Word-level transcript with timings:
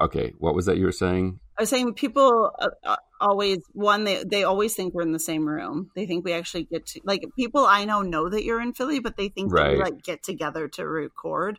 Okay, 0.00 0.32
what 0.38 0.54
was 0.54 0.66
that 0.66 0.78
you 0.78 0.86
were 0.86 0.92
saying? 0.92 1.40
I 1.58 1.62
was 1.62 1.68
saying 1.68 1.92
people 1.94 2.50
uh, 2.58 2.68
uh, 2.84 2.96
always 3.20 3.58
one 3.72 4.04
they 4.04 4.24
they 4.24 4.44
always 4.44 4.74
think 4.74 4.94
we're 4.94 5.02
in 5.02 5.12
the 5.12 5.18
same 5.18 5.46
room. 5.46 5.90
They 5.94 6.06
think 6.06 6.24
we 6.24 6.32
actually 6.32 6.64
get 6.64 6.86
to 6.86 7.00
like 7.04 7.22
people 7.36 7.66
I 7.66 7.84
know 7.84 8.00
know 8.02 8.30
that 8.30 8.44
you're 8.44 8.62
in 8.62 8.72
Philly, 8.72 9.00
but 9.00 9.16
they 9.16 9.28
think 9.28 9.52
that 9.52 9.72
we 9.72 9.76
like 9.76 10.02
get 10.02 10.22
together 10.22 10.68
to 10.68 10.88
record. 10.88 11.58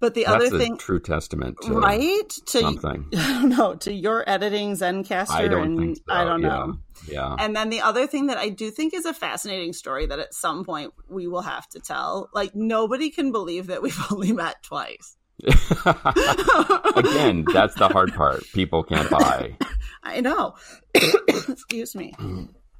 But 0.00 0.14
the 0.14 0.24
That's 0.24 0.46
other 0.46 0.58
thing, 0.58 0.78
true 0.78 0.98
testament 0.98 1.58
to 1.62 1.74
right? 1.74 2.28
To 2.28 2.60
something. 2.60 3.06
I 3.16 3.40
don't 3.40 3.50
know 3.50 3.74
to 3.76 3.92
your 3.92 4.28
editing 4.28 4.72
Zencastr, 4.72 5.30
I 5.30 5.48
don't 5.48 5.78
and 5.78 5.96
so. 5.96 6.02
I 6.08 6.24
don't 6.24 6.40
yeah. 6.40 6.48
know. 6.48 6.78
Yeah. 7.06 7.36
And 7.38 7.54
then 7.54 7.68
the 7.68 7.82
other 7.82 8.06
thing 8.06 8.26
that 8.26 8.38
I 8.38 8.48
do 8.48 8.70
think 8.70 8.94
is 8.94 9.04
a 9.04 9.12
fascinating 9.12 9.74
story 9.74 10.06
that 10.06 10.18
at 10.18 10.32
some 10.32 10.64
point 10.64 10.94
we 11.08 11.26
will 11.26 11.42
have 11.42 11.68
to 11.70 11.80
tell. 11.80 12.30
Like 12.32 12.54
nobody 12.54 13.10
can 13.10 13.30
believe 13.30 13.66
that 13.66 13.82
we've 13.82 13.98
only 14.10 14.32
met 14.32 14.62
twice. 14.62 15.16
Again, 16.96 17.44
that's 17.52 17.74
the 17.74 17.88
hard 17.92 18.14
part. 18.14 18.44
People 18.52 18.82
can't 18.82 19.10
buy. 19.10 19.56
I 20.02 20.20
know. 20.20 20.54
Excuse 20.94 21.94
me. 21.94 22.14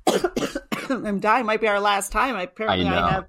I'm 0.89 1.21
dying. 1.21 1.47
Might 1.47 1.61
be 1.61 1.69
our 1.69 1.81
last 1.81 2.13
time. 2.13 2.37
Apparently, 2.37 2.87
I 2.87 3.07
I, 3.07 3.11
have 3.13 3.27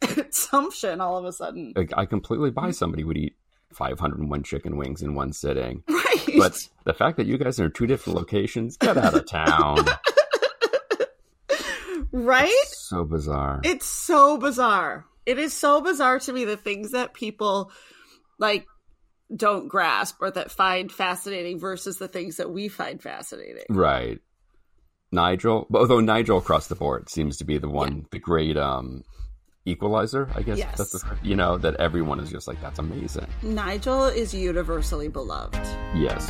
consumption 0.00 1.00
all 1.00 1.16
of 1.16 1.24
a 1.24 1.32
sudden. 1.32 1.74
I 1.94 2.06
completely 2.06 2.50
buy 2.50 2.70
somebody 2.70 3.04
would 3.04 3.16
eat 3.16 3.36
501 3.72 4.42
chicken 4.42 4.76
wings 4.76 5.02
in 5.02 5.14
one 5.14 5.32
sitting. 5.32 5.82
Right. 6.06 6.38
But 6.38 6.58
the 6.84 6.94
fact 6.94 7.16
that 7.18 7.26
you 7.26 7.38
guys 7.38 7.60
are 7.60 7.66
in 7.66 7.72
two 7.72 7.86
different 7.86 8.18
locations, 8.18 8.76
get 8.76 8.96
out 8.96 9.14
of 9.14 9.26
town. 9.26 9.84
right? 12.12 12.52
so 12.72 13.04
bizarre. 13.04 13.60
It's 13.64 13.86
so 13.86 14.36
bizarre. 14.36 15.04
It 15.24 15.38
is 15.38 15.52
so 15.52 15.80
bizarre 15.80 16.18
to 16.20 16.32
me 16.32 16.44
the 16.44 16.56
things 16.56 16.92
that 16.92 17.14
people 17.14 17.70
like 18.38 18.66
don't 19.34 19.68
grasp 19.68 20.16
or 20.20 20.30
that 20.30 20.50
find 20.50 20.92
fascinating 20.92 21.58
versus 21.58 21.98
the 21.98 22.08
things 22.08 22.36
that 22.36 22.50
we 22.50 22.68
find 22.68 23.02
fascinating. 23.02 23.64
Right. 23.68 24.20
Nigel, 25.12 25.66
although 25.72 26.00
Nigel 26.00 26.38
across 26.38 26.66
the 26.66 26.74
board 26.74 27.08
seems 27.08 27.38
to 27.38 27.44
be 27.44 27.58
the 27.58 27.68
one, 27.68 28.06
the 28.10 28.18
great 28.18 28.56
um, 28.56 29.02
equalizer, 29.64 30.28
I 30.34 30.42
guess. 30.42 30.58
Yes. 30.58 30.76
That's 30.78 30.90
the, 30.92 31.16
you 31.22 31.36
know, 31.36 31.58
that 31.58 31.76
everyone 31.76 32.20
is 32.20 32.30
just 32.30 32.48
like, 32.48 32.60
that's 32.60 32.78
amazing. 32.78 33.26
Nigel 33.42 34.04
is 34.04 34.34
universally 34.34 35.08
beloved. 35.08 35.54
Yes. 35.94 36.26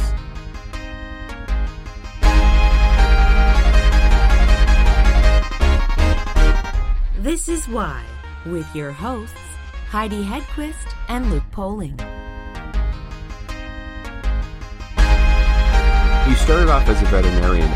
This 7.19 7.49
is 7.49 7.67
Why, 7.67 8.05
with 8.45 8.73
your 8.75 8.93
hosts, 8.93 9.35
Heidi 9.89 10.25
Hedquist 10.25 10.95
and 11.09 11.31
Luke 11.31 11.45
Poling. 11.53 11.97
You 16.29 16.35
started 16.35 16.69
off 16.69 16.89
as 16.89 17.01
a 17.01 17.05
veterinarian. 17.05 17.71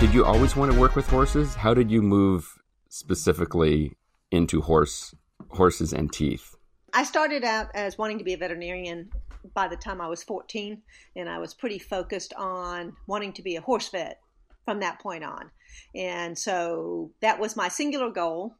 Did 0.00 0.12
you 0.12 0.24
always 0.24 0.56
want 0.56 0.72
to 0.72 0.78
work 0.78 0.96
with 0.96 1.06
horses? 1.06 1.54
How 1.54 1.72
did 1.72 1.88
you 1.88 2.02
move 2.02 2.58
specifically 2.88 3.96
into 4.32 4.60
horse 4.60 5.14
horses 5.50 5.92
and 5.92 6.12
teeth? 6.12 6.56
I 6.92 7.04
started 7.04 7.44
out 7.44 7.68
as 7.74 7.96
wanting 7.96 8.18
to 8.18 8.24
be 8.24 8.34
a 8.34 8.38
veterinarian 8.38 9.08
by 9.54 9.68
the 9.68 9.76
time 9.76 10.00
I 10.00 10.08
was 10.08 10.24
14, 10.24 10.82
and 11.14 11.28
I 11.28 11.38
was 11.38 11.54
pretty 11.54 11.78
focused 11.78 12.34
on 12.34 12.96
wanting 13.06 13.32
to 13.34 13.42
be 13.42 13.54
a 13.54 13.60
horse 13.60 13.88
vet 13.88 14.18
from 14.64 14.80
that 14.80 14.98
point 14.98 15.22
on. 15.22 15.52
And 15.94 16.36
so 16.36 17.12
that 17.20 17.38
was 17.38 17.54
my 17.54 17.68
singular 17.68 18.10
goal. 18.10 18.56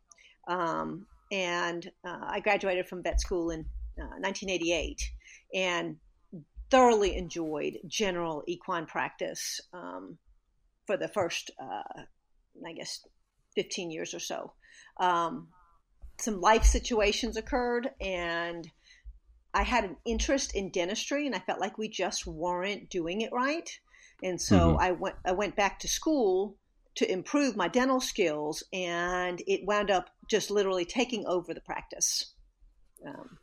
Um, 0.47 1.07
and 1.31 1.91
uh, 2.05 2.21
I 2.23 2.41
graduated 2.41 2.87
from 2.87 3.03
vet 3.03 3.21
school 3.21 3.51
in 3.51 3.61
uh, 3.99 4.19
1988 4.21 5.03
and 5.55 5.97
thoroughly 6.71 7.17
enjoyed 7.17 7.79
general 7.87 8.43
equine 8.47 8.87
practice 8.87 9.61
um, 9.73 10.19
for 10.87 10.97
the 10.97 11.09
first, 11.09 11.51
uh, 11.61 12.03
I 12.67 12.73
guess, 12.73 13.01
15 13.55 13.91
years 13.91 14.15
or 14.15 14.19
so. 14.19 14.53
Um, 14.99 15.49
some 16.19 16.41
life 16.41 16.65
situations 16.65 17.37
occurred 17.37 17.91
and 18.01 18.71
I 19.53 19.63
had 19.63 19.85
an 19.85 19.97
interest 20.05 20.55
in 20.55 20.71
dentistry 20.71 21.27
and 21.27 21.35
I 21.35 21.41
felt 21.41 21.61
like 21.61 21.79
we 21.79 21.89
just 21.89 22.27
weren't 22.27 22.91
doing 22.91 23.23
it 23.23 23.33
right. 23.33 23.69
And 24.23 24.41
so 24.41 24.75
Mhm. 24.75 24.81
I 24.81 24.93
went 24.93 25.17
I 25.25 25.33
went 25.33 25.57
back 25.57 25.79
to 25.81 25.89
school 25.89 26.57
to 26.97 27.11
improve 27.11 27.57
my 27.57 27.69
dental 27.69 28.01
skills 28.01 28.63
and 28.73 29.43
it 29.47 29.67
wound 29.67 29.91
up 29.91 30.11
just 30.29 30.51
literally 30.51 30.85
taking 30.85 31.27
over 31.27 31.55
the 31.55 31.61
practice. 31.61 32.33
Um, 33.07 33.39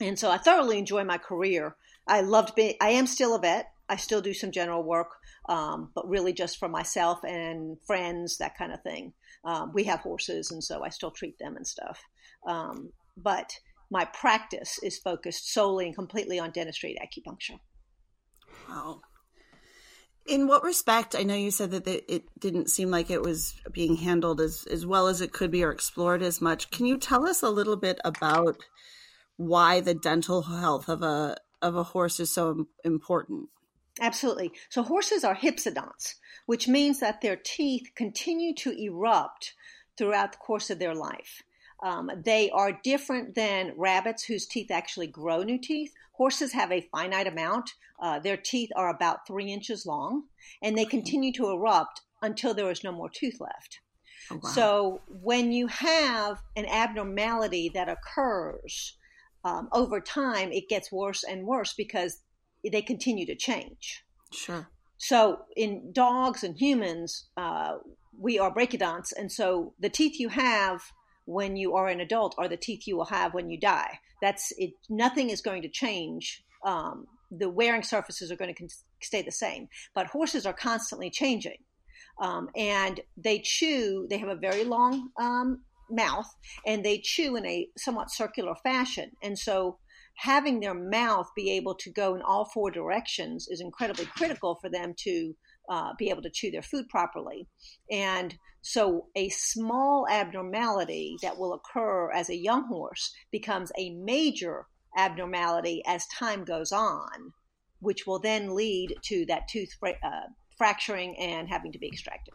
and 0.00 0.18
so 0.18 0.30
I 0.30 0.38
thoroughly 0.38 0.78
enjoy 0.78 1.04
my 1.04 1.18
career. 1.18 1.76
I 2.06 2.20
loved 2.20 2.54
being 2.54 2.74
I 2.80 2.90
am 2.90 3.06
still 3.06 3.34
a 3.34 3.40
vet. 3.40 3.72
I 3.88 3.96
still 3.96 4.20
do 4.20 4.34
some 4.34 4.50
general 4.50 4.82
work, 4.82 5.10
um, 5.48 5.90
but 5.94 6.08
really 6.08 6.32
just 6.32 6.58
for 6.58 6.68
myself 6.68 7.22
and 7.24 7.76
friends, 7.86 8.38
that 8.38 8.58
kind 8.58 8.72
of 8.72 8.82
thing. 8.82 9.12
Um, 9.44 9.72
we 9.72 9.84
have 9.84 10.00
horses, 10.00 10.50
and 10.50 10.62
so 10.62 10.82
I 10.82 10.88
still 10.88 11.12
treat 11.12 11.38
them 11.38 11.56
and 11.56 11.66
stuff. 11.66 12.02
Um, 12.46 12.92
but 13.16 13.52
my 13.90 14.04
practice 14.06 14.78
is 14.82 14.98
focused 14.98 15.52
solely 15.52 15.86
and 15.86 15.94
completely 15.94 16.38
on 16.40 16.50
dentistry 16.50 16.96
and 16.96 17.08
acupuncture. 17.08 17.60
Wow. 18.68 19.00
In 20.26 20.48
what 20.48 20.64
respect? 20.64 21.14
I 21.14 21.22
know 21.22 21.34
you 21.34 21.50
said 21.50 21.70
that 21.70 21.86
it 21.86 22.24
didn't 22.38 22.70
seem 22.70 22.90
like 22.90 23.10
it 23.10 23.22
was 23.22 23.54
being 23.72 23.96
handled 23.96 24.40
as, 24.40 24.66
as 24.70 24.84
well 24.84 25.06
as 25.06 25.20
it 25.20 25.32
could 25.32 25.50
be 25.50 25.62
or 25.62 25.70
explored 25.70 26.22
as 26.22 26.40
much. 26.40 26.70
Can 26.70 26.86
you 26.86 26.98
tell 26.98 27.26
us 27.26 27.42
a 27.42 27.50
little 27.50 27.76
bit 27.76 28.00
about 28.04 28.56
why 29.36 29.80
the 29.80 29.94
dental 29.94 30.42
health 30.42 30.88
of 30.88 31.02
a 31.02 31.36
of 31.62 31.76
a 31.76 31.82
horse 31.82 32.20
is 32.20 32.32
so 32.32 32.66
important? 32.84 33.48
Absolutely. 34.00 34.52
So 34.68 34.82
horses 34.82 35.24
are 35.24 35.34
hypsodonts, 35.34 36.16
which 36.44 36.68
means 36.68 37.00
that 37.00 37.20
their 37.20 37.36
teeth 37.36 37.90
continue 37.94 38.54
to 38.56 38.72
erupt 38.72 39.54
throughout 39.96 40.32
the 40.32 40.38
course 40.38 40.70
of 40.70 40.78
their 40.78 40.94
life. 40.94 41.42
Um, 41.82 42.10
they 42.24 42.50
are 42.50 42.78
different 42.82 43.34
than 43.34 43.74
rabbits 43.76 44.24
whose 44.24 44.46
teeth 44.46 44.70
actually 44.70 45.06
grow 45.06 45.42
new 45.42 45.58
teeth. 45.58 45.92
Horses 46.16 46.52
have 46.52 46.72
a 46.72 46.88
finite 46.92 47.26
amount. 47.26 47.70
Uh, 48.00 48.18
their 48.18 48.36
teeth 48.36 48.70
are 48.76 48.88
about 48.88 49.26
three 49.26 49.52
inches 49.52 49.86
long, 49.86 50.24
and 50.62 50.76
they 50.76 50.84
continue 50.84 51.32
to 51.34 51.50
erupt 51.50 52.02
until 52.22 52.54
there 52.54 52.70
is 52.70 52.84
no 52.84 52.92
more 52.92 53.10
tooth 53.10 53.36
left. 53.40 53.80
Oh, 54.30 54.40
wow. 54.42 54.50
So 54.50 55.00
when 55.08 55.52
you 55.52 55.66
have 55.68 56.38
an 56.56 56.66
abnormality 56.66 57.70
that 57.74 57.88
occurs 57.88 58.96
um, 59.44 59.68
over 59.72 60.00
time, 60.00 60.52
it 60.52 60.68
gets 60.68 60.90
worse 60.90 61.22
and 61.22 61.46
worse 61.46 61.74
because 61.74 62.22
they 62.70 62.82
continue 62.82 63.26
to 63.26 63.36
change. 63.36 64.04
sure. 64.32 64.68
So 64.98 65.40
in 65.56 65.92
dogs 65.92 66.42
and 66.42 66.56
humans, 66.56 67.28
uh, 67.36 67.76
we 68.18 68.38
are 68.38 68.52
brachydonts, 68.52 69.12
and 69.16 69.30
so 69.30 69.74
the 69.78 69.90
teeth 69.90 70.18
you 70.18 70.30
have 70.30 70.80
when 71.26 71.56
you 71.56 71.74
are 71.74 71.88
an 71.88 72.00
adult 72.00 72.34
are 72.38 72.48
the 72.48 72.56
teeth 72.56 72.86
you 72.86 72.96
will 72.96 73.04
have 73.06 73.34
when 73.34 73.50
you 73.50 73.58
die. 73.58 73.98
That's 74.22 74.52
it. 74.56 74.72
Nothing 74.88 75.30
is 75.30 75.42
going 75.42 75.62
to 75.62 75.68
change. 75.68 76.42
Um, 76.64 77.06
the 77.30 77.50
wearing 77.50 77.82
surfaces 77.82 78.30
are 78.30 78.36
going 78.36 78.54
to 78.54 78.58
con- 78.58 78.68
stay 79.02 79.22
the 79.22 79.32
same, 79.32 79.68
but 79.94 80.06
horses 80.06 80.46
are 80.46 80.52
constantly 80.52 81.10
changing, 81.10 81.58
um, 82.20 82.48
and 82.56 83.00
they 83.16 83.40
chew. 83.40 84.06
They 84.08 84.18
have 84.18 84.28
a 84.28 84.36
very 84.36 84.64
long 84.64 85.10
um, 85.20 85.62
mouth, 85.90 86.32
and 86.64 86.84
they 86.84 86.98
chew 86.98 87.36
in 87.36 87.44
a 87.44 87.68
somewhat 87.76 88.10
circular 88.10 88.54
fashion, 88.62 89.10
and 89.22 89.38
so 89.38 89.78
having 90.16 90.60
their 90.60 90.74
mouth 90.74 91.28
be 91.36 91.50
able 91.52 91.74
to 91.74 91.90
go 91.90 92.14
in 92.14 92.22
all 92.22 92.46
four 92.46 92.70
directions 92.70 93.48
is 93.48 93.60
incredibly 93.60 94.06
critical 94.06 94.58
for 94.60 94.70
them 94.70 94.94
to 94.96 95.34
uh, 95.68 95.92
be 95.98 96.10
able 96.10 96.22
to 96.22 96.30
chew 96.30 96.50
their 96.50 96.62
food 96.62 96.88
properly. 96.88 97.48
And 97.90 98.36
so, 98.62 99.06
a 99.14 99.28
small 99.28 100.06
abnormality 100.10 101.16
that 101.22 101.38
will 101.38 101.52
occur 101.54 102.10
as 102.10 102.28
a 102.28 102.36
young 102.36 102.66
horse 102.66 103.14
becomes 103.30 103.70
a 103.78 103.90
major 103.90 104.66
abnormality 104.96 105.82
as 105.86 106.06
time 106.08 106.44
goes 106.44 106.72
on, 106.72 107.32
which 107.80 108.06
will 108.06 108.18
then 108.18 108.54
lead 108.54 108.96
to 109.04 109.24
that 109.26 109.46
tooth 109.48 109.72
fra- 109.78 109.98
uh, 110.02 110.26
fracturing 110.58 111.16
and 111.18 111.48
having 111.48 111.70
to 111.72 111.78
be 111.78 111.86
extracted. 111.86 112.34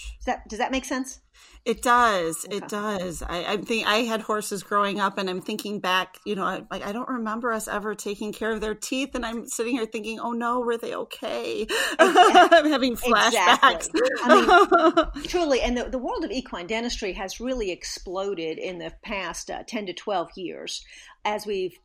Ouch. 0.00 0.16
Does 0.18 0.24
that, 0.26 0.48
does 0.48 0.58
that 0.58 0.70
make 0.70 0.84
sense? 0.84 1.20
It 1.64 1.82
does. 1.82 2.46
Okay. 2.46 2.56
It 2.56 2.68
does. 2.68 3.22
I, 3.22 3.44
I 3.44 3.56
think 3.58 3.86
I 3.86 3.98
had 3.98 4.22
horses 4.22 4.62
growing 4.62 4.98
up, 4.98 5.18
and 5.18 5.28
I'm 5.28 5.42
thinking 5.42 5.78
back. 5.78 6.16
You 6.24 6.34
know, 6.34 6.44
I, 6.44 6.62
like 6.70 6.84
I 6.84 6.92
don't 6.92 7.08
remember 7.08 7.52
us 7.52 7.68
ever 7.68 7.94
taking 7.94 8.32
care 8.32 8.50
of 8.50 8.62
their 8.62 8.74
teeth, 8.74 9.14
and 9.14 9.26
I'm 9.26 9.46
sitting 9.46 9.74
here 9.74 9.84
thinking, 9.84 10.20
"Oh 10.20 10.32
no, 10.32 10.60
were 10.60 10.78
they 10.78 10.94
okay?" 10.94 11.66
I'm 11.98 12.70
having 12.70 12.96
flashbacks. 12.96 13.90
Exactly. 13.90 14.00
I 14.24 15.06
Truly, 15.26 15.60
and 15.60 15.76
the, 15.76 15.84
the 15.84 15.98
world 15.98 16.24
of 16.24 16.30
equine 16.30 16.66
dentistry 16.66 17.12
has 17.12 17.40
really 17.40 17.70
exploded 17.70 18.58
in 18.58 18.78
the 18.78 18.92
past 19.02 19.50
uh, 19.50 19.62
10 19.66 19.86
to 19.86 19.92
12 19.92 20.30
years 20.36 20.82
as 21.26 21.46
we've 21.46 21.78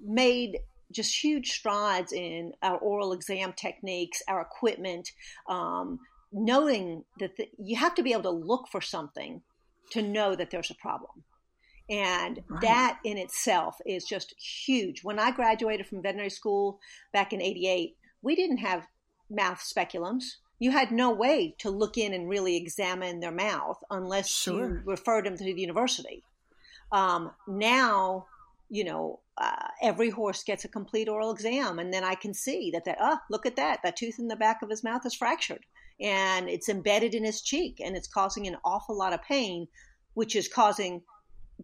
made 0.00 0.58
just 0.92 1.24
huge 1.24 1.50
strides 1.50 2.12
in 2.12 2.52
our 2.62 2.78
oral 2.78 3.12
exam 3.12 3.52
techniques, 3.54 4.22
our 4.28 4.42
equipment, 4.42 5.10
um, 5.48 5.98
knowing 6.32 7.04
that 7.18 7.36
the, 7.36 7.48
you 7.58 7.76
have 7.76 7.94
to 7.96 8.02
be 8.02 8.12
able 8.12 8.22
to 8.22 8.30
look 8.30 8.68
for 8.70 8.80
something 8.80 9.42
to 9.90 10.02
know 10.02 10.34
that 10.34 10.50
there's 10.50 10.70
a 10.70 10.74
problem. 10.74 11.24
And 11.90 12.42
Right. 12.48 12.60
that 12.62 13.00
in 13.04 13.18
itself 13.18 13.76
is 13.84 14.04
just 14.04 14.34
huge. 14.40 15.04
When 15.04 15.18
I 15.18 15.30
graduated 15.30 15.86
from 15.86 16.00
veterinary 16.02 16.30
school 16.30 16.80
back 17.12 17.32
in 17.32 17.42
88, 17.42 17.96
we 18.22 18.34
didn't 18.34 18.58
have 18.58 18.86
mouth 19.28 19.58
speculums. 19.60 20.36
You 20.58 20.70
had 20.70 20.92
no 20.92 21.10
way 21.10 21.54
to 21.58 21.70
look 21.70 21.98
in 21.98 22.14
and 22.14 22.28
really 22.28 22.56
examine 22.56 23.20
their 23.20 23.32
mouth 23.32 23.82
unless 23.90 24.28
Sure. 24.30 24.68
you 24.76 24.82
referred 24.84 25.26
them 25.26 25.36
to 25.36 25.44
the 25.44 25.60
university. 25.60 26.22
Um, 26.92 27.32
now, 27.48 28.26
you 28.70 28.84
know, 28.84 29.20
uh, 29.36 29.68
every 29.82 30.10
horse 30.10 30.44
gets 30.44 30.64
a 30.64 30.68
complete 30.68 31.08
oral 31.08 31.30
exam, 31.32 31.78
and 31.78 31.92
then 31.92 32.04
I 32.04 32.14
can 32.14 32.32
see 32.32 32.70
that 32.70 32.84
that 32.84 32.98
oh, 33.00 33.18
look 33.28 33.44
at 33.44 33.56
that, 33.56 33.80
that 33.82 33.96
tooth 33.96 34.18
in 34.18 34.28
the 34.28 34.36
back 34.36 34.62
of 34.62 34.70
his 34.70 34.84
mouth 34.84 35.04
is 35.04 35.14
fractured, 35.14 35.64
and 36.00 36.48
it's 36.48 36.68
embedded 36.68 37.14
in 37.14 37.24
his 37.24 37.42
cheek, 37.42 37.76
and 37.84 37.96
it's 37.96 38.08
causing 38.08 38.46
an 38.46 38.56
awful 38.64 38.96
lot 38.96 39.12
of 39.12 39.22
pain, 39.22 39.66
which 40.14 40.36
is 40.36 40.48
causing 40.48 41.02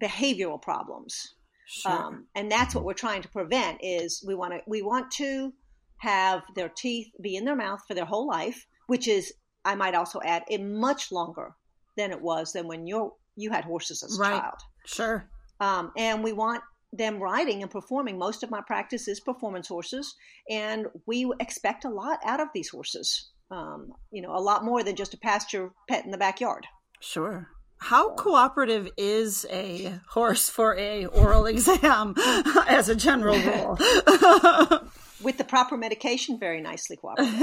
behavioral 0.01 0.61
problems. 0.61 1.35
Sure. 1.67 1.93
Um, 1.93 2.27
and 2.35 2.51
that's 2.51 2.75
what 2.75 2.85
we're 2.85 2.95
trying 2.95 3.23
to 3.23 3.29
prevent. 3.29 3.79
Is 3.83 4.25
we 4.27 4.35
want 4.35 4.53
to 4.55 4.61
we 4.67 4.83
want 4.83 5.11
to 5.13 5.53
have 5.99 6.43
their 6.55 6.69
teeth 6.69 7.09
be 7.21 7.37
in 7.37 7.45
their 7.45 7.57
mouth 7.57 7.81
for 7.87 7.95
their 7.95 8.05
whole 8.07 8.27
life, 8.27 8.67
which 8.87 9.07
is 9.09 9.33
I 9.65 9.75
might 9.75 9.95
also 9.95 10.21
add, 10.25 10.45
it 10.49 10.63
much 10.63 11.13
longer 11.13 11.55
than 11.97 12.11
it 12.11 12.23
was 12.23 12.53
than 12.53 12.69
when 12.69 12.87
you 12.87 13.13
you 13.37 13.51
had 13.51 13.65
horses 13.65 14.03
as 14.03 14.17
a 14.19 14.21
Right. 14.21 14.41
child. 14.41 14.55
sure. 14.87 15.29
Um, 15.61 15.93
and 15.97 16.25
we 16.25 16.33
want 16.33 16.63
them 16.93 17.21
riding 17.21 17.63
and 17.63 17.71
performing. 17.71 18.17
Most 18.17 18.43
of 18.43 18.51
my 18.51 18.63
practice 18.63 19.07
is 19.09 19.21
performance 19.21 19.69
horses, 19.69 20.15
and 20.49 20.87
we 21.07 21.31
expect 21.39 21.85
a 21.85 21.91
lot 21.91 22.19
out 22.25 22.41
of 22.41 22.49
these 22.55 22.71
horses. 22.71 23.31
Um, 23.51 23.93
you 24.11 24.21
know, 24.23 24.37
a 24.37 24.41
lot 24.41 24.65
more 24.65 24.83
than 24.83 24.97
just 24.97 25.15
a 25.15 25.19
pasture 25.19 25.71
pet 25.89 26.05
in 26.05 26.11
the 26.11 26.19
backyard. 26.19 26.67
Sure. 27.01 27.49
How 27.81 28.11
cooperative 28.15 28.91
is 28.97 29.47
a 29.51 30.01
horse 30.09 30.51
for 30.51 30.77
a 30.77 31.07
oral 31.07 31.47
exam 31.47 32.15
as 32.69 32.89
a 32.89 32.95
general 32.95 33.39
rule? 33.39 33.79
With 35.23 35.37
the 35.37 35.45
proper 35.45 35.77
medication, 35.77 36.39
very 36.39 36.61
nicely 36.61 36.97
cooperative. 36.97 37.35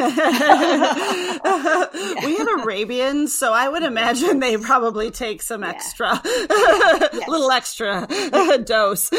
we 2.24 2.38
have 2.38 2.48
Arabians, 2.62 3.38
so 3.38 3.52
I 3.52 3.68
would 3.68 3.84
imagine 3.84 4.40
they 4.40 4.56
probably 4.58 5.12
take 5.12 5.42
some 5.42 5.62
extra, 5.62 6.22
little 7.28 7.52
extra 7.52 8.08
dose. 8.64 9.12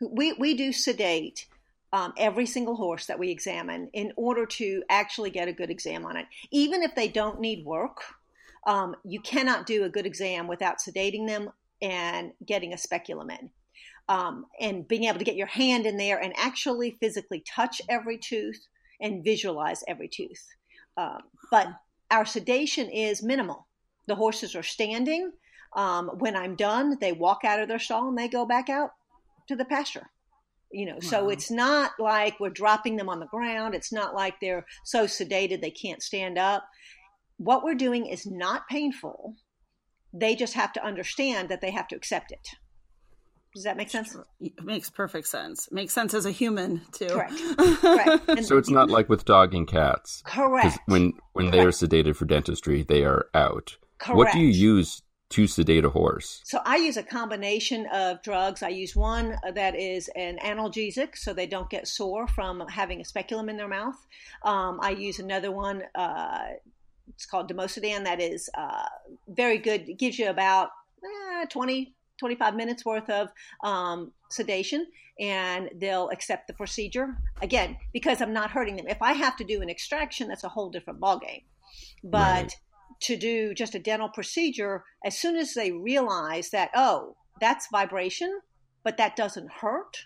we 0.00 0.32
we 0.32 0.54
do 0.54 0.72
sedate 0.72 1.48
um, 1.92 2.12
every 2.16 2.46
single 2.46 2.76
horse 2.76 3.06
that 3.06 3.18
we 3.18 3.30
examine 3.30 3.88
in 3.92 4.12
order 4.16 4.46
to 4.46 4.82
actually 4.88 5.30
get 5.30 5.48
a 5.48 5.52
good 5.52 5.70
exam 5.70 6.04
on 6.04 6.16
it. 6.16 6.26
Even 6.50 6.82
if 6.82 6.94
they 6.94 7.08
don't 7.08 7.40
need 7.40 7.64
work, 7.64 8.02
um, 8.66 8.94
you 9.04 9.20
cannot 9.20 9.66
do 9.66 9.84
a 9.84 9.88
good 9.88 10.06
exam 10.06 10.46
without 10.46 10.76
sedating 10.78 11.26
them 11.26 11.50
and 11.82 12.32
getting 12.46 12.72
a 12.72 12.78
speculum 12.78 13.30
in. 13.30 13.50
Um, 14.08 14.46
and 14.60 14.86
being 14.88 15.04
able 15.04 15.18
to 15.18 15.24
get 15.24 15.36
your 15.36 15.46
hand 15.46 15.86
in 15.86 15.96
there 15.96 16.20
and 16.20 16.32
actually 16.36 16.96
physically 17.00 17.44
touch 17.46 17.80
every 17.88 18.18
tooth 18.18 18.60
and 19.00 19.24
visualize 19.24 19.84
every 19.86 20.08
tooth. 20.08 20.46
Um, 20.96 21.20
but 21.50 21.68
our 22.10 22.24
sedation 22.24 22.88
is 22.88 23.22
minimal. 23.22 23.66
The 24.06 24.16
horses 24.16 24.56
are 24.56 24.64
standing. 24.64 25.32
Um, 25.76 26.08
when 26.18 26.34
I'm 26.34 26.56
done, 26.56 26.98
they 27.00 27.12
walk 27.12 27.44
out 27.44 27.60
of 27.60 27.68
their 27.68 27.78
stall 27.78 28.08
and 28.08 28.18
they 28.18 28.26
go 28.26 28.44
back 28.44 28.68
out 28.68 28.90
to 29.46 29.54
the 29.54 29.64
pasture. 29.64 30.10
You 30.72 30.86
know, 30.86 31.00
so 31.00 31.24
Wow. 31.24 31.30
it's 31.30 31.50
not 31.50 31.92
like 31.98 32.38
we're 32.38 32.50
dropping 32.50 32.96
them 32.96 33.08
on 33.08 33.18
the 33.18 33.26
ground. 33.26 33.74
It's 33.74 33.92
not 33.92 34.14
like 34.14 34.34
they're 34.40 34.64
so 34.84 35.04
sedated 35.06 35.60
they 35.60 35.70
can't 35.72 36.02
stand 36.02 36.38
up. 36.38 36.64
What 37.38 37.64
we're 37.64 37.74
doing 37.74 38.06
is 38.06 38.24
not 38.26 38.68
painful. 38.68 39.34
They 40.12 40.36
just 40.36 40.54
have 40.54 40.72
to 40.74 40.84
understand 40.84 41.48
that 41.48 41.60
they 41.60 41.70
have 41.72 41.88
to 41.88 41.96
accept 41.96 42.30
it. 42.32 42.46
Does 43.54 43.64
that 43.64 43.76
make 43.76 43.90
sense? 43.90 44.16
It 44.40 44.52
makes 44.62 44.90
perfect 44.90 45.26
sense. 45.26 45.68
Makes 45.72 45.92
sense 45.92 46.14
as 46.14 46.24
a 46.24 46.30
human 46.30 46.82
too. 46.92 47.08
Correct. 47.08 47.34
Correct. 47.80 48.44
So 48.44 48.56
it's 48.58 48.70
not 48.70 48.90
like 48.90 49.08
with 49.08 49.24
dog 49.24 49.54
and 49.54 49.66
cats. 49.66 50.22
correct. 50.24 50.78
when 50.86 51.14
when 51.32 51.50
they 51.50 51.58
are 51.60 51.70
sedated 51.72 52.14
for 52.14 52.26
dentistry, 52.26 52.84
they 52.84 53.02
are 53.04 53.26
out. 53.34 53.76
correct. 53.98 54.16
What 54.16 54.32
do 54.32 54.38
you 54.38 54.46
use 54.48 55.02
to 55.30 55.46
sedate 55.46 55.84
a 55.84 55.90
horse? 55.90 56.40
So 56.44 56.60
I 56.64 56.76
use 56.76 56.96
a 56.96 57.02
combination 57.02 57.86
of 57.92 58.22
drugs. 58.22 58.62
I 58.62 58.68
use 58.68 58.94
one 58.94 59.36
that 59.54 59.78
is 59.78 60.08
an 60.16 60.38
analgesic, 60.44 61.16
so 61.16 61.32
they 61.32 61.46
don't 61.46 61.70
get 61.70 61.88
sore 61.88 62.26
from 62.26 62.60
having 62.68 63.00
a 63.00 63.04
speculum 63.04 63.48
in 63.48 63.56
their 63.56 63.68
mouth. 63.68 63.96
Um, 64.44 64.80
I 64.82 64.90
use 64.90 65.18
another 65.18 65.52
one. 65.52 65.82
Uh, 65.94 66.48
it's 67.08 67.26
called 67.26 67.50
Dormosedan. 67.50 68.04
That 68.04 68.20
is 68.20 68.50
uh, 68.56 68.86
very 69.28 69.58
good. 69.58 69.88
It 69.88 69.98
gives 69.98 70.18
you 70.18 70.28
about 70.28 70.70
eh, 71.04 71.46
20, 71.46 71.94
25 72.18 72.54
minutes 72.56 72.84
worth 72.84 73.08
of 73.08 73.28
um, 73.62 74.12
sedation, 74.30 74.86
and 75.20 75.70
they'll 75.76 76.08
accept 76.10 76.48
the 76.48 76.54
procedure. 76.54 77.16
Again, 77.40 77.76
because 77.92 78.20
I'm 78.20 78.32
not 78.32 78.50
hurting 78.50 78.76
them. 78.76 78.88
If 78.88 79.00
I 79.00 79.12
have 79.12 79.36
to 79.36 79.44
do 79.44 79.62
an 79.62 79.70
extraction, 79.70 80.28
that's 80.28 80.44
a 80.44 80.48
whole 80.48 80.70
different 80.70 81.00
ballgame. 81.00 81.44
But 82.02 82.42
Right. 82.42 82.56
To 83.00 83.16
do 83.16 83.54
just 83.54 83.74
a 83.74 83.78
dental 83.78 84.08
procedure, 84.08 84.84
as 85.04 85.16
soon 85.16 85.36
as 85.36 85.54
they 85.54 85.72
realize 85.72 86.50
that, 86.50 86.70
oh, 86.74 87.16
that's 87.40 87.68
vibration, 87.72 88.40
but 88.82 88.96
that 88.96 89.16
doesn't 89.16 89.50
hurt, 89.50 90.04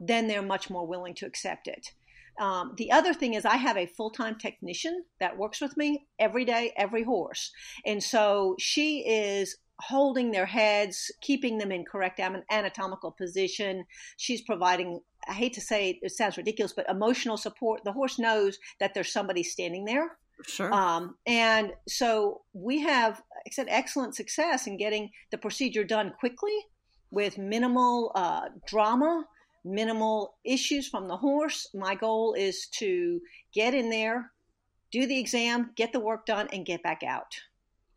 then 0.00 0.28
they're 0.28 0.42
much 0.42 0.70
more 0.70 0.86
willing 0.86 1.14
to 1.14 1.26
accept 1.26 1.66
it. 1.66 1.92
Um, 2.38 2.74
the 2.76 2.92
other 2.92 3.12
thing 3.14 3.34
is, 3.34 3.44
I 3.44 3.56
have 3.56 3.76
a 3.76 3.86
full 3.86 4.10
time 4.10 4.36
technician 4.36 5.04
that 5.18 5.36
works 5.36 5.60
with 5.60 5.76
me 5.76 6.06
every 6.18 6.44
day, 6.44 6.72
every 6.76 7.02
horse. 7.02 7.50
And 7.84 8.02
so 8.02 8.54
she 8.58 9.00
is 9.00 9.56
holding 9.80 10.30
their 10.30 10.46
heads, 10.46 11.10
keeping 11.20 11.58
them 11.58 11.72
in 11.72 11.84
correct 11.84 12.20
anatomical 12.50 13.12
position. 13.12 13.84
She's 14.16 14.42
providing, 14.42 15.00
I 15.28 15.32
hate 15.32 15.52
to 15.54 15.60
say 15.60 15.90
it, 15.90 15.96
it 16.02 16.12
sounds 16.12 16.36
ridiculous, 16.36 16.72
but 16.72 16.88
emotional 16.88 17.36
support. 17.36 17.82
The 17.84 17.92
horse 17.92 18.18
knows 18.18 18.58
that 18.80 18.94
there's 18.94 19.12
somebody 19.12 19.42
standing 19.42 19.84
there. 19.84 20.16
Sure. 20.46 20.72
Um, 20.72 21.16
and 21.26 21.72
so 21.88 22.42
we 22.52 22.80
have, 22.82 23.14
like 23.14 23.46
I 23.46 23.50
said, 23.50 23.66
excellent 23.68 24.14
success 24.14 24.66
in 24.66 24.76
getting 24.76 25.10
the 25.30 25.38
procedure 25.38 25.84
done 25.84 26.12
quickly 26.18 26.56
with 27.10 27.38
minimal 27.38 28.12
uh, 28.14 28.48
drama, 28.66 29.24
minimal 29.64 30.34
issues 30.44 30.88
from 30.88 31.08
the 31.08 31.16
horse. 31.16 31.68
My 31.74 31.94
goal 31.94 32.34
is 32.34 32.68
to 32.78 33.20
get 33.52 33.74
in 33.74 33.90
there, 33.90 34.30
do 34.92 35.06
the 35.06 35.18
exam, 35.18 35.70
get 35.76 35.92
the 35.92 36.00
work 36.00 36.24
done, 36.26 36.48
and 36.52 36.64
get 36.64 36.82
back 36.82 37.02
out. 37.02 37.34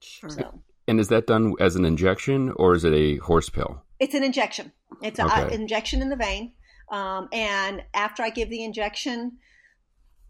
sure. 0.02 0.30
So 0.30 0.62
And 0.88 1.00
is 1.00 1.10
that 1.10 1.28
done 1.28 1.54
as 1.60 1.76
an 1.76 1.86
injection 1.86 2.52
or 2.56 2.74
is 2.74 2.84
it 2.84 2.94
a 2.94 3.18
horse 3.18 3.50
pill? 3.50 3.84
it's 4.00 4.16
an 4.16 4.24
injection. 4.24 4.72
It's 5.04 5.20
an 5.20 5.28
Okay. 5.30 5.54
injection 5.54 6.02
in 6.02 6.10
the 6.10 6.16
vein. 6.16 6.54
Um, 6.92 7.30
and 7.32 7.84
after 7.94 8.24
I 8.24 8.32
give 8.32 8.50
the 8.50 8.64
injection, 8.64 9.38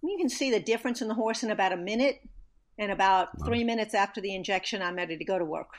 you 0.03 0.17
can 0.17 0.29
see 0.29 0.51
the 0.51 0.59
difference 0.59 1.01
in 1.01 1.07
the 1.07 1.13
horse 1.13 1.43
in 1.43 1.51
about 1.51 1.73
a 1.73 1.77
minute. 1.77 2.21
And 2.77 2.91
about 2.91 3.29
three 3.45 3.63
minutes 3.63 3.93
after 3.93 4.21
the 4.21 4.33
injection, 4.33 4.81
I'm 4.81 4.95
ready 4.95 5.15
to 5.15 5.23
go 5.23 5.37
to 5.37 5.45
work. 5.45 5.69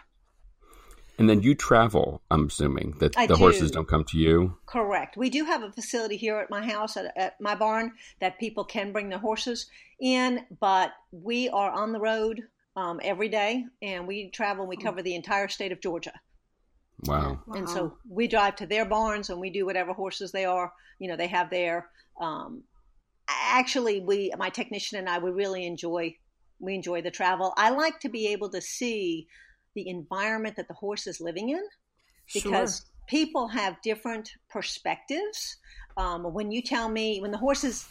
And 1.19 1.29
then 1.29 1.43
you 1.43 1.55
travel, 1.55 2.23
I'm 2.31 2.47
assuming, 2.47 2.95
that 3.00 3.17
I 3.17 3.26
the 3.26 3.37
horses 3.37 3.71
do. 3.71 3.76
don't 3.76 3.88
come 3.88 4.05
to 4.05 4.19
you. 4.19 4.57
Correct. 4.67 5.17
We 5.17 5.29
do 5.29 5.45
have 5.45 5.62
a 5.62 5.73
facility 5.73 6.17
here 6.17 6.38
at 6.38 6.49
my 6.50 6.64
house, 6.64 6.97
at, 6.97 7.12
at 7.17 7.41
my 7.41 7.57
barn, 7.57 7.93
that 8.21 8.38
people 8.38 8.64
can 8.64 8.93
bring 8.93 9.09
their 9.09 9.19
horses 9.19 9.69
in, 10.00 10.47
but 10.61 10.93
we 11.11 11.49
are 11.49 11.71
on 11.71 11.93
the 11.93 11.99
road 11.99 12.43
um, 12.76 13.00
every 13.02 13.29
day 13.29 13.64
and 13.81 14.07
we 14.07 14.31
travel 14.31 14.62
and 14.62 14.69
we 14.69 14.76
cover 14.76 15.02
the 15.02 15.14
entire 15.17 15.49
state 15.49 15.73
of 15.73 15.81
Georgia. 15.81 16.12
Wow. 17.05 17.43
And 17.49 17.67
Wow. 17.67 17.75
so 17.75 17.99
we 18.09 18.29
drive 18.29 18.57
to 18.57 18.67
their 18.67 18.85
barns 18.85 19.29
and 19.29 19.41
we 19.41 19.50
do 19.50 19.67
whatever 19.67 19.93
horses 19.93 20.31
they 20.31 20.45
are, 20.45 20.73
you 20.99 21.09
know, 21.09 21.17
they 21.17 21.26
have 21.29 21.50
there. 21.50 21.88
Um, 22.21 22.62
actually, 23.51 24.01
we, 24.01 24.33
my 24.39 24.51
technician 24.51 24.99
and 24.99 25.09
I, 25.09 25.19
we 25.19 25.31
really 25.31 25.67
enjoy, 25.67 26.17
we 26.61 26.75
enjoy 26.75 27.03
the 27.03 27.11
travel. 27.11 27.53
I 27.57 27.71
like 27.71 28.01
to 28.01 28.09
be 28.09 28.29
able 28.29 28.51
to 28.51 28.61
see 28.61 29.27
the 29.75 29.89
environment 29.89 30.57
that 30.57 30.69
the 30.69 30.75
horse 30.75 31.07
is 31.07 31.21
living 31.21 31.51
in 31.51 31.62
because 32.33 32.85
people 33.09 33.49
have 33.49 33.81
different 33.83 34.31
perspectives. 34.51 35.57
Um, 35.97 36.25
when 36.33 36.51
you 36.51 36.62
tell 36.62 36.89
me, 36.89 37.21
when 37.21 37.31
the 37.31 37.39
horse 37.39 37.65
is, 37.65 37.87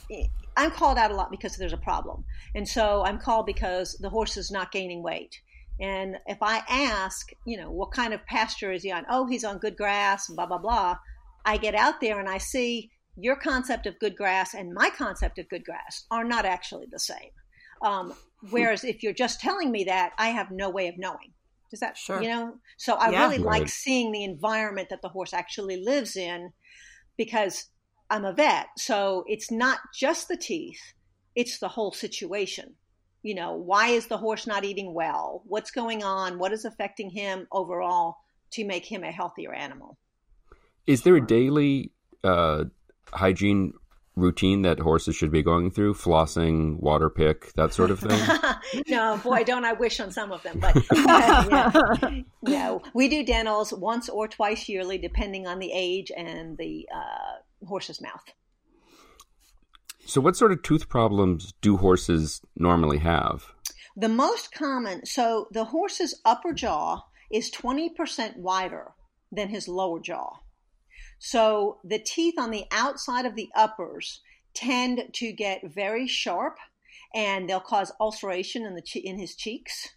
I'm 0.57 0.71
called 0.71 0.97
out 0.97 1.11
a 1.11 1.15
lot 1.15 1.31
because 1.31 1.55
there's 1.57 1.73
a 1.73 1.77
problem. 1.77 2.23
And 2.55 2.67
so 2.67 3.03
I'm 3.03 3.19
called 3.19 3.45
because 3.45 3.97
the 3.99 4.09
horse 4.09 4.37
is 4.37 4.51
not 4.51 4.71
gaining 4.71 5.03
weight. 5.03 5.39
And 5.79 6.17
if 6.27 6.37
I 6.41 6.61
ask, 6.69 7.31
you 7.45 7.57
know, 7.57 7.71
what 7.71 7.91
kind 7.91 8.13
of 8.13 8.25
pasture 8.25 8.71
is 8.71 8.83
he 8.83 8.91
on? 8.91 9.05
Oh, 9.09 9.25
he's 9.27 9.43
on 9.43 9.57
good 9.57 9.77
grass, 9.77 10.27
blah, 10.27 10.45
blah, 10.45 10.57
blah. 10.59 10.97
I 11.45 11.57
get 11.57 11.73
out 11.73 12.01
there 12.01 12.19
and 12.19 12.29
I 12.29 12.37
see 12.37 12.91
your 13.15 13.35
concept 13.35 13.85
of 13.85 13.99
good 13.99 14.15
grass 14.15 14.53
and 14.53 14.73
my 14.73 14.89
concept 14.89 15.37
of 15.39 15.49
good 15.49 15.63
grass 15.63 16.05
are 16.11 16.23
not 16.23 16.45
actually 16.45 16.87
the 16.91 16.99
same. 16.99 17.31
Um, 17.83 18.13
whereas 18.49 18.83
if 18.83 19.03
you're 19.03 19.13
just 19.13 19.39
telling 19.39 19.71
me 19.71 19.85
that, 19.85 20.13
I 20.17 20.29
have 20.29 20.51
no 20.51 20.69
way 20.69 20.87
of 20.87 20.97
knowing. 20.97 21.33
Does 21.69 21.79
that, 21.79 21.97
Sure. 21.97 22.21
you 22.21 22.29
know? 22.29 22.55
So 22.77 22.95
I 22.95 23.09
Yeah. 23.09 23.23
really 23.23 23.37
like 23.37 23.69
seeing 23.69 24.11
the 24.11 24.23
environment 24.23 24.89
that 24.89 25.01
the 25.01 25.09
horse 25.09 25.33
actually 25.33 25.77
lives 25.77 26.15
in 26.15 26.51
because 27.17 27.69
I'm 28.09 28.25
a 28.25 28.33
vet. 28.33 28.67
So 28.77 29.23
it's 29.27 29.51
not 29.51 29.79
just 29.97 30.27
the 30.27 30.37
teeth, 30.37 30.81
it's 31.35 31.59
the 31.59 31.69
whole 31.69 31.93
situation. 31.93 32.75
You 33.23 33.35
know, 33.35 33.53
why 33.53 33.89
is 33.89 34.07
the 34.07 34.17
horse 34.17 34.47
not 34.47 34.65
eating 34.65 34.93
well? 34.93 35.43
What's 35.45 35.71
going 35.71 36.03
on? 36.03 36.39
What 36.39 36.51
is 36.51 36.65
affecting 36.65 37.11
him 37.11 37.47
overall? 37.51 38.15
to 38.51 38.65
make 38.65 38.85
him 38.85 39.03
a 39.03 39.11
healthier 39.11 39.53
animal. 39.53 39.97
Is 40.87 41.03
there 41.03 41.15
a 41.15 41.25
daily 41.25 41.91
uh, 42.23 42.65
hygiene 43.13 43.73
routine 44.15 44.61
that 44.63 44.79
horses 44.79 45.15
should 45.15 45.31
be 45.31 45.43
going 45.43 45.71
through? 45.71 45.93
Flossing, 45.93 46.79
water 46.79 47.09
pick, 47.09 47.53
that 47.53 47.73
sort 47.73 47.91
of 47.91 47.99
thing? 47.99 48.21
no, 48.87 49.17
boy, 49.17 49.43
don't 49.43 49.65
I 49.65 49.73
wish 49.73 49.99
on 49.99 50.11
some 50.11 50.31
of 50.31 50.43
them. 50.43 50.59
But 50.59 50.75
yeah. 50.93 52.21
no, 52.41 52.81
we 52.93 53.07
do 53.07 53.23
dentals 53.23 53.73
once 53.73 54.09
or 54.09 54.27
twice 54.27 54.67
yearly, 54.67 54.97
depending 54.97 55.47
on 55.47 55.59
the 55.59 55.71
age 55.73 56.11
and 56.15 56.57
the 56.57 56.87
uh, 56.93 57.65
horse's 57.67 58.01
mouth. 58.01 58.23
So, 60.05 60.19
what 60.19 60.35
sort 60.35 60.51
of 60.51 60.63
tooth 60.63 60.89
problems 60.89 61.53
do 61.61 61.77
horses 61.77 62.41
normally 62.57 62.97
have? 62.97 63.53
The 63.95 64.09
most 64.09 64.51
common, 64.53 65.05
so 65.05 65.47
the 65.51 65.65
horse's 65.65 66.19
upper 66.25 66.53
jaw 66.53 67.03
is 67.31 67.51
20% 67.51 68.37
wider 68.37 68.91
than 69.31 69.49
his 69.49 69.67
lower 69.67 69.99
jaw. 69.99 70.39
So 71.23 71.77
the 71.83 71.99
teeth 71.99 72.39
on 72.39 72.49
the 72.49 72.65
outside 72.71 73.27
of 73.27 73.35
the 73.35 73.51
uppers 73.55 74.21
tend 74.55 75.03
to 75.13 75.31
get 75.31 75.61
very 75.63 76.07
sharp 76.07 76.57
and 77.13 77.47
they'll 77.47 77.59
cause 77.59 77.91
ulceration 77.99 78.65
in 78.65 78.73
the 78.73 78.83
in 78.99 79.19
his 79.19 79.35
cheeks. 79.35 79.89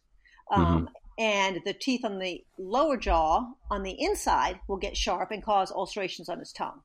Um, 0.51 0.67
mm-hmm. 0.67 0.85
And 1.17 1.61
the 1.65 1.73
teeth 1.73 2.05
on 2.05 2.19
the 2.19 2.45
lower 2.59 2.99
jaw 2.99 3.55
on 3.71 3.83
the 3.83 3.97
inside 3.99 4.61
will 4.69 4.77
get 4.77 4.99
sharp 4.99 5.31
and 5.31 5.43
cause 5.43 5.73
ulcerations 5.73 6.29
on 6.29 6.41
his 6.41 6.53
tongue. 6.53 6.83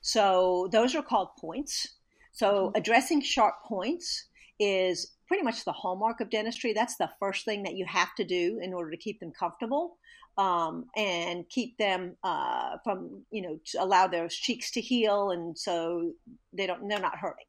So 0.00 0.70
those 0.72 0.94
are 0.94 1.02
called 1.02 1.36
points. 1.38 1.86
So 2.32 2.68
mm-hmm. 2.68 2.76
addressing 2.76 3.20
sharp 3.20 3.56
points 3.62 4.26
is 4.58 5.12
pretty 5.28 5.42
much 5.42 5.66
the 5.66 5.72
hallmark 5.72 6.22
of 6.22 6.30
dentistry. 6.30 6.72
That's 6.72 6.96
the 6.96 7.10
first 7.20 7.44
thing 7.44 7.64
that 7.64 7.76
you 7.76 7.84
have 7.84 8.14
to 8.14 8.24
do 8.24 8.58
in 8.62 8.72
order 8.72 8.90
to 8.90 8.96
keep 8.96 9.20
them 9.20 9.32
comfortable 9.38 9.98
um, 10.38 10.86
and 10.96 11.48
keep 11.48 11.76
them 11.76 12.16
uh, 12.24 12.76
from, 12.84 13.22
you 13.30 13.42
know, 13.42 13.58
allow 13.78 14.06
their 14.06 14.28
cheeks 14.28 14.70
to 14.72 14.80
heal, 14.80 15.30
and 15.30 15.58
so 15.58 16.12
they 16.52 16.66
don't 16.66 16.88
they're 16.88 17.00
not 17.00 17.18
hurting. 17.18 17.44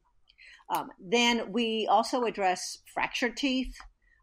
Um, 0.70 0.90
then 1.00 1.52
we 1.52 1.88
also 1.90 2.24
address 2.24 2.80
fractured 2.94 3.38
teeth, 3.38 3.76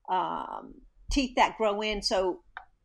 um, 0.09 0.75
teeth 1.11 1.35
that 1.37 1.57
grow 1.57 1.81
in. 1.81 2.03
So 2.03 2.41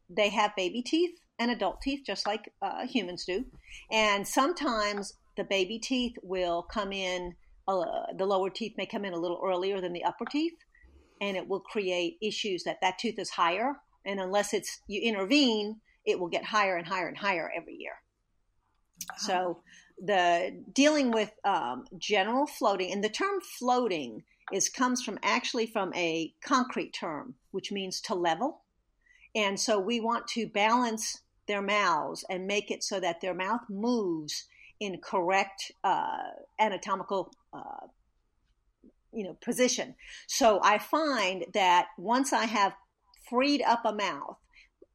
they 0.10 0.30
have 0.30 0.56
baby 0.56 0.82
teeth 0.82 1.18
and 1.40 1.52
adult 1.52 1.82
teeth, 1.82 2.02
just 2.06 2.26
like 2.28 2.52
uh, 2.62 2.86
humans 2.88 3.26
do, 3.26 3.46
and 3.92 4.28
sometimes 4.28 5.14
the 5.36 5.44
baby 5.44 5.80
teeth 5.80 6.16
will 6.24 6.64
come 6.64 6.94
in. 6.94 7.36
Uh, 7.68 8.14
the 8.16 8.26
lower 8.26 8.50
teeth 8.50 8.76
may 8.78 8.86
come 8.86 9.04
in 9.04 9.14
a 9.14 9.18
little 9.18 9.42
earlier 9.44 9.82
than 9.82 9.92
the 9.92 10.04
upper 10.04 10.26
teeth, 10.26 10.54
and 11.20 11.36
it 11.36 11.48
will 11.48 11.60
create 11.60 12.18
issues 12.22 12.64
that 12.64 12.78
that 12.82 12.98
tooth 13.00 13.18
is 13.18 13.32
higher 13.32 13.76
and 14.06 14.20
unless 14.20 14.54
it's 14.54 14.82
you 14.88 15.02
intervene, 15.02 15.78
it 16.06 16.20
will 16.20 16.30
get 16.30 16.46
higher 16.46 16.78
and 16.78 16.88
higher 16.88 17.08
and 17.08 17.18
higher 17.18 17.52
every 17.56 17.76
year. 17.76 17.94
So 19.18 19.60
the 20.04 20.64
dealing 20.74 21.12
with 21.12 21.32
um, 21.44 21.86
general 21.98 22.48
floating, 22.48 22.92
and 22.92 23.04
the 23.04 23.10
term 23.10 23.40
floating 23.42 24.24
is 24.52 24.70
comes 24.70 25.04
from 25.04 25.20
actually 25.24 25.66
from 25.66 25.94
a 25.94 26.34
concrete 26.42 26.94
term, 26.94 27.36
which 27.52 27.72
means 27.72 28.00
to 28.02 28.16
level. 28.16 28.62
And 29.34 29.60
so 29.60 29.80
we 29.80 30.00
want 30.00 30.28
to 30.30 30.48
balance 30.48 31.22
their 31.48 31.62
mouths 31.62 32.24
and 32.30 32.48
make 32.48 32.72
it 32.72 32.84
so 32.84 33.00
that 33.00 33.22
their 33.22 33.34
mouth 33.34 33.62
moves 33.70 34.46
in 34.80 35.00
correct 35.00 35.72
uh, 35.84 36.18
anatomical 36.60 37.34
uh, 37.54 37.88
you 39.14 39.24
know 39.24 39.38
position 39.42 39.96
so 40.28 40.60
i 40.62 40.78
find 40.78 41.46
that 41.54 41.88
once 41.98 42.34
i 42.34 42.44
have 42.44 42.74
freed 43.30 43.62
up 43.62 43.82
a 43.86 43.94
mouth 43.94 44.38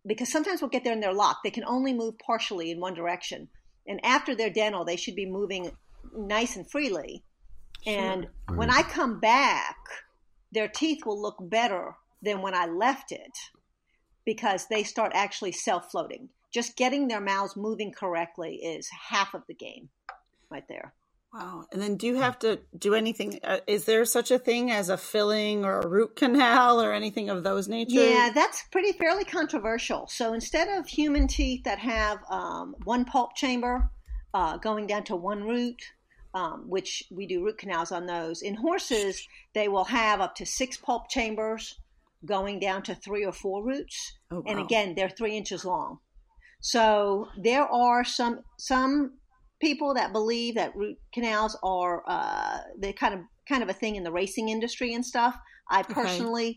because 0.06 0.30
sometimes 0.30 0.60
we'll 0.60 0.70
get 0.70 0.84
there 0.84 0.92
and 0.92 1.02
they're 1.02 1.12
locked. 1.12 1.40
They 1.44 1.50
can 1.50 1.64
only 1.64 1.92
move 1.92 2.18
partially 2.18 2.70
in 2.70 2.80
one 2.80 2.94
direction. 2.94 3.49
And 3.87 4.04
after 4.04 4.34
their 4.34 4.50
dental, 4.50 4.84
they 4.84 4.96
should 4.96 5.16
be 5.16 5.26
moving 5.26 5.72
nice 6.14 6.56
and 6.56 6.70
freely. 6.70 7.22
Sure. 7.84 7.92
And 7.99 8.26
right. 8.49 8.58
when 8.58 8.70
I 8.70 8.82
come 8.82 9.20
back, 9.20 9.76
their 10.52 10.68
teeth 10.68 11.04
will 11.04 11.20
look 11.20 11.37
better 11.40 11.94
than 12.22 12.42
when 12.42 12.54
I 12.54 12.66
left 12.66 13.12
it 13.12 13.38
because 14.25 14.66
they 14.68 14.82
start 14.82 15.12
actually 15.14 15.52
self 15.52 15.90
floating. 15.90 16.28
Just 16.52 16.76
getting 16.76 17.08
their 17.08 17.20
mouths 17.20 17.56
moving 17.56 17.92
correctly 17.92 18.56
is 18.56 18.88
half 19.08 19.34
of 19.34 19.42
the 19.46 19.54
game 19.54 19.88
right 20.50 20.66
there. 20.68 20.92
Wow. 21.32 21.66
And 21.72 21.80
then 21.80 21.96
do 21.96 22.08
you 22.08 22.16
have 22.16 22.38
to 22.40 22.58
do 22.76 22.94
anything? 22.94 23.38
Uh, 23.44 23.58
is 23.68 23.84
there 23.84 24.04
such 24.04 24.32
a 24.32 24.38
thing 24.38 24.70
as 24.70 24.88
a 24.88 24.96
filling 24.96 25.64
or 25.64 25.80
a 25.80 25.87
root 25.87 26.16
canal 26.16 26.82
or 26.82 26.92
anything 26.92 27.30
of 27.30 27.44
those 27.44 27.68
nature? 27.68 28.02
Yeah, 28.02 28.30
that's 28.34 28.64
pretty 28.72 28.92
fairly 28.92 29.25
controversial. 29.25 30.08
So 30.08 30.32
instead 30.32 30.68
of 30.68 30.88
human 30.88 31.28
teeth 31.28 31.64
that 31.64 31.78
have 31.78 32.18
um, 32.28 32.75
one 32.84 33.04
pulp 33.04 33.37
chamber 33.37 33.88
uh, 34.34 34.56
going 34.56 34.88
down 34.88 35.04
to 35.04 35.16
one 35.16 35.44
root, 35.44 35.80
um, 36.34 36.64
which 36.68 37.04
we 37.12 37.26
do 37.26 37.44
root 37.44 37.58
canals 37.58 37.92
on 37.92 38.06
those, 38.06 38.42
in 38.42 38.54
horses, 38.54 39.26
they 39.54 39.68
will 39.68 39.84
have 39.84 40.20
up 40.20 40.34
to 40.37 40.46
six 40.46 40.76
pulp 40.76 41.08
chambers 41.08 41.78
going 42.25 42.58
down 42.58 42.82
to 42.82 42.94
three 42.94 43.25
or 43.25 43.32
four 43.32 43.64
roots. 43.64 44.18
Oh, 44.32 44.37
wow. 44.37 44.42
And 44.46 44.58
again, 44.58 44.94
they're 44.96 45.08
three 45.08 45.37
inches 45.37 45.64
long. 45.64 46.00
So 46.60 47.28
there 47.38 47.64
are 47.64 48.04
some 48.04 48.40
some 48.58 49.12
people 49.61 49.95
that 49.95 50.12
believe 50.12 50.55
that 50.55 50.75
root 50.75 50.99
canals 51.12 51.57
are 51.62 52.02
uh, 52.07 52.59
they 52.79 52.93
kind 52.93 53.14
of 53.14 53.21
kind 53.49 53.62
of 53.62 53.69
a 53.69 53.75
thing 53.75 53.97
in 53.97 54.02
the 54.02 54.12
racing 54.12 54.49
industry 54.49 54.95
and 54.95 55.05
stuff. 55.05 55.37
I 55.69 55.83
personally 55.83 56.49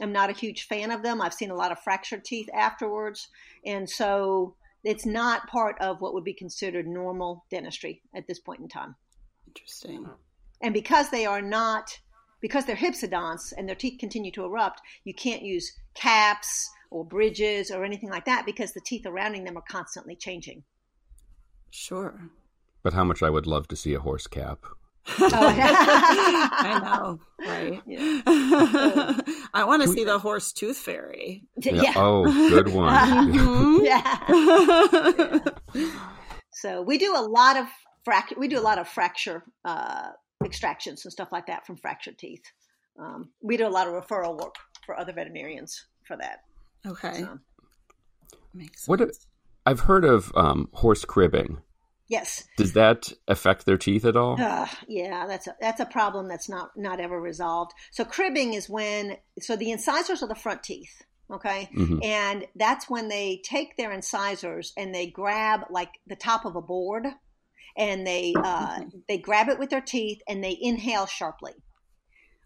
okay. 0.00 0.04
am 0.04 0.12
not 0.12 0.30
a 0.30 0.32
huge 0.32 0.66
fan 0.66 0.90
of 0.90 1.02
them. 1.02 1.20
I've 1.20 1.34
seen 1.34 1.50
a 1.50 1.54
lot 1.54 1.72
of 1.72 1.78
fractured 1.80 2.24
teeth 2.24 2.48
afterwards, 2.54 3.28
and 3.64 3.88
so 3.88 4.56
it's 4.82 5.06
not 5.06 5.48
part 5.48 5.76
of 5.80 6.00
what 6.00 6.14
would 6.14 6.24
be 6.24 6.34
considered 6.34 6.86
normal 6.86 7.44
dentistry 7.50 8.02
at 8.14 8.26
this 8.26 8.38
point 8.38 8.60
in 8.60 8.68
time. 8.68 8.94
Interesting. 9.48 10.08
And 10.62 10.72
because 10.72 11.10
they 11.10 11.26
are 11.26 11.42
not, 11.42 11.98
because 12.40 12.64
they're 12.64 12.76
hypsodonts 12.76 13.52
and 13.56 13.68
their 13.68 13.76
teeth 13.76 13.98
continue 13.98 14.30
to 14.32 14.44
erupt, 14.44 14.80
you 15.04 15.12
can't 15.12 15.42
use 15.42 15.72
caps 15.94 16.70
or 16.90 17.04
bridges 17.04 17.70
or 17.70 17.84
anything 17.84 18.10
like 18.10 18.24
that 18.26 18.46
because 18.46 18.72
the 18.72 18.80
teeth 18.80 19.02
surrounding 19.04 19.44
them 19.44 19.56
are 19.56 19.64
constantly 19.68 20.14
changing. 20.14 20.62
Sure. 21.70 22.30
But 22.86 22.92
how 22.94 23.02
much 23.02 23.20
I 23.20 23.30
would 23.30 23.48
love 23.48 23.66
to 23.66 23.74
see 23.74 23.94
a 23.94 23.98
horse 23.98 24.28
cap. 24.28 24.60
oh, 25.18 25.28
I 25.28 26.78
know, 26.84 27.18
right? 27.44 27.82
Yeah. 27.84 28.22
I 29.52 29.64
want 29.64 29.82
to 29.82 29.88
see 29.88 30.04
the 30.04 30.20
horse 30.20 30.52
tooth 30.52 30.76
fairy. 30.76 31.42
Yeah. 31.56 31.82
yeah. 31.82 31.92
Oh, 31.96 32.22
good 32.48 32.68
one. 32.68 32.94
Mm-hmm. 33.34 33.84
yeah. 35.74 35.90
So 36.52 36.80
we 36.80 36.96
do 36.96 37.12
a 37.16 37.22
lot 37.26 37.56
of 37.56 37.66
frac- 38.06 38.36
We 38.36 38.46
do 38.46 38.60
a 38.60 38.62
lot 38.62 38.78
of 38.78 38.86
fracture 38.86 39.42
uh, 39.64 40.10
extractions 40.44 41.04
and 41.04 41.10
stuff 41.12 41.32
like 41.32 41.46
that 41.48 41.66
from 41.66 41.74
fractured 41.78 42.18
teeth. 42.18 42.44
Um, 43.00 43.30
we 43.42 43.56
do 43.56 43.66
a 43.66 43.68
lot 43.68 43.88
of 43.88 43.94
referral 43.94 44.38
work 44.40 44.54
for 44.84 44.96
other 44.96 45.12
veterinarians 45.12 45.86
for 46.06 46.16
that. 46.18 46.44
Okay. 46.86 47.22
So. 47.22 47.40
Makes 48.54 48.84
sense. 48.84 48.88
What 48.88 49.10
I've 49.66 49.80
heard 49.80 50.04
of 50.04 50.30
um, 50.36 50.68
horse 50.72 51.04
cribbing. 51.04 51.58
Yes. 52.08 52.44
Does 52.56 52.74
that 52.74 53.12
affect 53.26 53.66
their 53.66 53.76
teeth 53.76 54.04
at 54.04 54.16
all? 54.16 54.40
Uh, 54.40 54.68
yeah, 54.86 55.26
that's 55.26 55.48
a, 55.48 55.56
that's 55.60 55.80
a 55.80 55.86
problem 55.86 56.28
that's 56.28 56.48
not 56.48 56.70
not 56.76 57.00
ever 57.00 57.20
resolved. 57.20 57.72
So 57.90 58.04
cribbing 58.04 58.54
is 58.54 58.68
when 58.68 59.16
so 59.40 59.56
the 59.56 59.72
incisors 59.72 60.22
are 60.22 60.28
the 60.28 60.36
front 60.36 60.62
teeth, 60.62 61.02
okay, 61.32 61.68
mm-hmm. 61.76 61.98
and 62.02 62.46
that's 62.54 62.88
when 62.88 63.08
they 63.08 63.40
take 63.44 63.76
their 63.76 63.92
incisors 63.92 64.72
and 64.76 64.94
they 64.94 65.08
grab 65.08 65.62
like 65.68 65.90
the 66.06 66.14
top 66.14 66.44
of 66.44 66.54
a 66.54 66.62
board, 66.62 67.06
and 67.76 68.06
they 68.06 68.34
uh, 68.36 68.80
they 69.08 69.18
grab 69.18 69.48
it 69.48 69.58
with 69.58 69.70
their 69.70 69.80
teeth 69.80 70.20
and 70.28 70.44
they 70.44 70.56
inhale 70.60 71.06
sharply. 71.06 71.54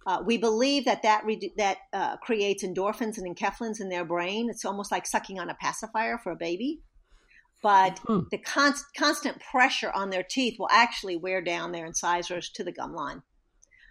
Uh, 0.07 0.23
we 0.25 0.39
believe 0.39 0.87
that 0.87 1.03
that 1.03 1.27
re- 1.27 1.53
that 1.59 1.77
uh, 1.93 2.17
creates 2.17 2.65
endorphins 2.65 3.19
and 3.19 3.37
enkephalins 3.37 3.79
in 3.79 3.91
their 3.91 4.07
brain. 4.07 4.49
It's 4.49 4.65
almost 4.65 4.91
like 4.91 5.07
sucking 5.07 5.39
on 5.39 5.51
a 5.51 5.55
pacifier 5.55 6.17
for 6.17 6.33
a 6.33 6.37
baby 6.37 6.81
but 7.63 7.99
hmm. 8.01 8.21
the 8.31 8.39
const, 8.39 8.85
constant 8.97 9.41
pressure 9.41 9.91
on 9.93 10.11
their 10.11 10.23
teeth 10.23 10.59
will 10.59 10.69
actually 10.71 11.17
wear 11.17 11.41
down 11.41 11.73
their 11.73 11.87
incisors 11.87 12.51
to 12.51 12.65
the 12.65 12.73
gum 12.73 12.95
line. 12.95 13.23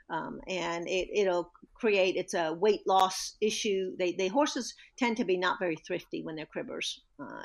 Um, 0.10 0.42
and 0.48 0.88
it, 0.88 1.28
will 1.28 1.52
create 1.76 2.16
it's 2.16 2.34
a 2.34 2.54
weight 2.54 2.82
loss 2.88 3.36
issue. 3.42 3.96
They, 3.98 4.14
they 4.14 4.28
horses 4.28 4.74
tend 4.98 5.18
to 5.18 5.26
be 5.26 5.38
not 5.38 5.60
very 5.60 5.76
thrifty 5.76 6.24
when 6.24 6.36
they're 6.36 6.48
cribbers, 6.48 7.00
uh, 7.22 7.44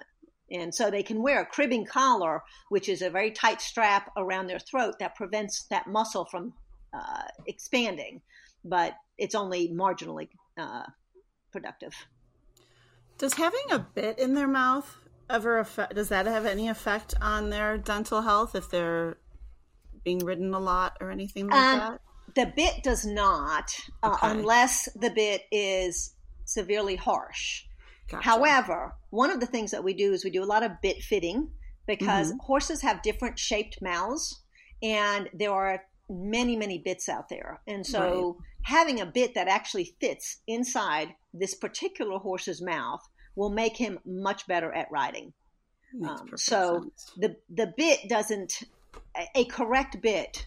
and 0.51 0.75
so 0.75 0.91
they 0.91 1.03
can 1.03 1.23
wear 1.23 1.43
a 1.43 1.47
cribbing 1.47 1.85
collar, 1.85 2.43
which 2.71 2.89
is 2.89 3.03
a 3.03 3.11
very 3.11 3.31
tight 3.31 3.61
strap 3.61 4.11
around 4.17 4.47
their 4.47 4.59
throat 4.59 4.95
that 4.99 5.15
prevents 5.15 5.65
that 5.69 5.87
muscle 5.87 6.25
from 6.25 6.55
uh, 6.95 7.23
expanding, 7.47 8.23
but 8.65 8.95
it's 9.19 9.35
only 9.35 9.69
marginally 9.69 10.29
uh, 10.57 10.85
productive. 11.53 11.93
Does 13.19 13.35
having 13.35 13.73
a 13.73 13.79
bit 13.79 14.19
in 14.19 14.35
their 14.35 14.49
mouth 14.49 14.97
ever 15.29 15.59
affect? 15.59 15.95
Does 15.95 16.09
that 16.09 16.27
have 16.27 16.47
any 16.47 16.69
effect 16.69 17.15
on 17.21 17.51
their 17.51 17.79
dental 17.79 18.23
health 18.23 18.55
if 18.55 18.71
they're 18.71 19.17
being 20.05 20.19
ridden 20.19 20.55
a 20.55 20.61
lot 20.61 20.97
or 21.01 21.11
anything 21.11 21.49
like 21.49 21.61
um, 21.61 21.79
that? 21.79 22.01
The 22.35 22.53
bit 22.55 22.83
does 22.83 23.05
not, 23.07 23.75
uh, 24.03 24.17
unless 24.23 24.89
the 24.95 25.11
bit 25.11 25.43
is 25.51 26.15
severely 26.45 26.97
harsh. 26.97 27.65
Gotcha. 28.09 28.25
However, 28.25 28.95
one 29.11 29.31
of 29.31 29.41
the 29.41 29.47
things 29.47 29.71
that 29.71 29.85
we 29.85 29.95
do 29.95 30.13
is 30.13 30.25
we 30.25 30.31
do 30.31 30.43
a 30.43 30.47
lot 30.47 30.63
of 30.63 30.73
bit 30.83 31.03
fitting 31.03 31.51
because 31.87 32.33
horses 32.41 32.83
have 32.83 33.03
different 33.03 33.39
shaped 33.39 33.81
mouths 33.81 34.43
and 34.83 35.29
there 35.33 35.53
are 35.53 35.83
many, 36.09 36.57
many 36.57 36.79
bits 36.79 37.09
out 37.09 37.29
there. 37.29 37.61
And 37.67 37.87
so 37.87 38.39
having 38.63 39.01
a 39.01 39.07
bit 39.07 39.35
that 39.35 39.49
actually 39.49 39.95
fits 40.01 40.39
inside 40.47 41.15
this 41.33 41.55
particular 41.55 42.19
horse's 42.19 42.63
mouth 42.63 43.01
will 43.37 43.51
make 43.51 43.77
him 43.77 43.99
much 44.05 44.47
better 44.47 44.73
at 44.73 44.91
riding. 44.91 45.33
Makes 45.93 46.21
Um, 46.21 46.29
so 46.37 46.81
sense. 46.83 47.13
the 47.17 47.37
the 47.49 47.73
bit 47.77 48.09
doesn't 48.09 48.63
a- 49.17 49.29
a 49.41 49.45
correct 49.45 50.01
bit 50.01 50.47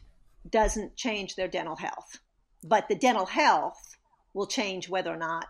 doesn't 0.49 0.95
change 0.95 1.35
their 1.35 1.47
dental 1.47 1.75
health, 1.75 2.19
but 2.63 2.87
the 2.89 2.95
dental 2.95 3.25
health 3.25 3.97
will 4.33 4.47
change 4.47 4.89
whether 4.89 5.11
or 5.13 5.17
not 5.17 5.45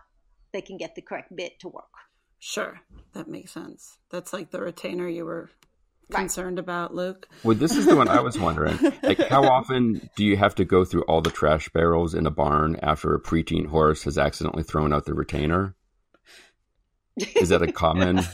they 0.52 0.60
can 0.60 0.76
get 0.76 0.94
the 0.94 1.02
correct 1.02 1.34
bit 1.34 1.58
to 1.60 1.68
work. 1.68 1.90
Sure, 2.38 2.80
that 3.12 3.28
makes 3.28 3.52
sense. 3.52 3.98
That's 4.10 4.32
like 4.32 4.50
the 4.50 4.60
retainer 4.60 5.08
you 5.08 5.24
were 5.24 5.50
Right. 6.10 6.20
concerned 6.20 6.58
about, 6.58 6.94
Luke. 6.94 7.28
Well, 7.44 7.56
this 7.56 7.76
is 7.76 7.84
the 7.84 7.94
one 7.96 8.08
I 8.08 8.20
was 8.20 8.38
wondering. 8.38 8.78
Like, 9.02 9.18
how 9.28 9.44
often 9.44 10.08
do 10.16 10.24
you 10.24 10.36
have 10.38 10.54
to 10.54 10.64
go 10.64 10.84
through 10.84 11.02
all 11.02 11.20
the 11.20 11.30
trash 11.30 11.68
barrels 11.68 12.14
in 12.14 12.26
a 12.26 12.30
barn 12.30 12.76
after 12.82 13.14
a 13.14 13.20
preteen 13.20 13.66
horse 13.66 14.04
has 14.04 14.16
accidentally 14.16 14.62
thrown 14.62 14.92
out 14.92 15.04
the 15.04 15.12
retainer? 15.12 15.74
Is 17.36 17.48
that 17.50 17.62
a 17.62 17.70
common? 17.72 18.20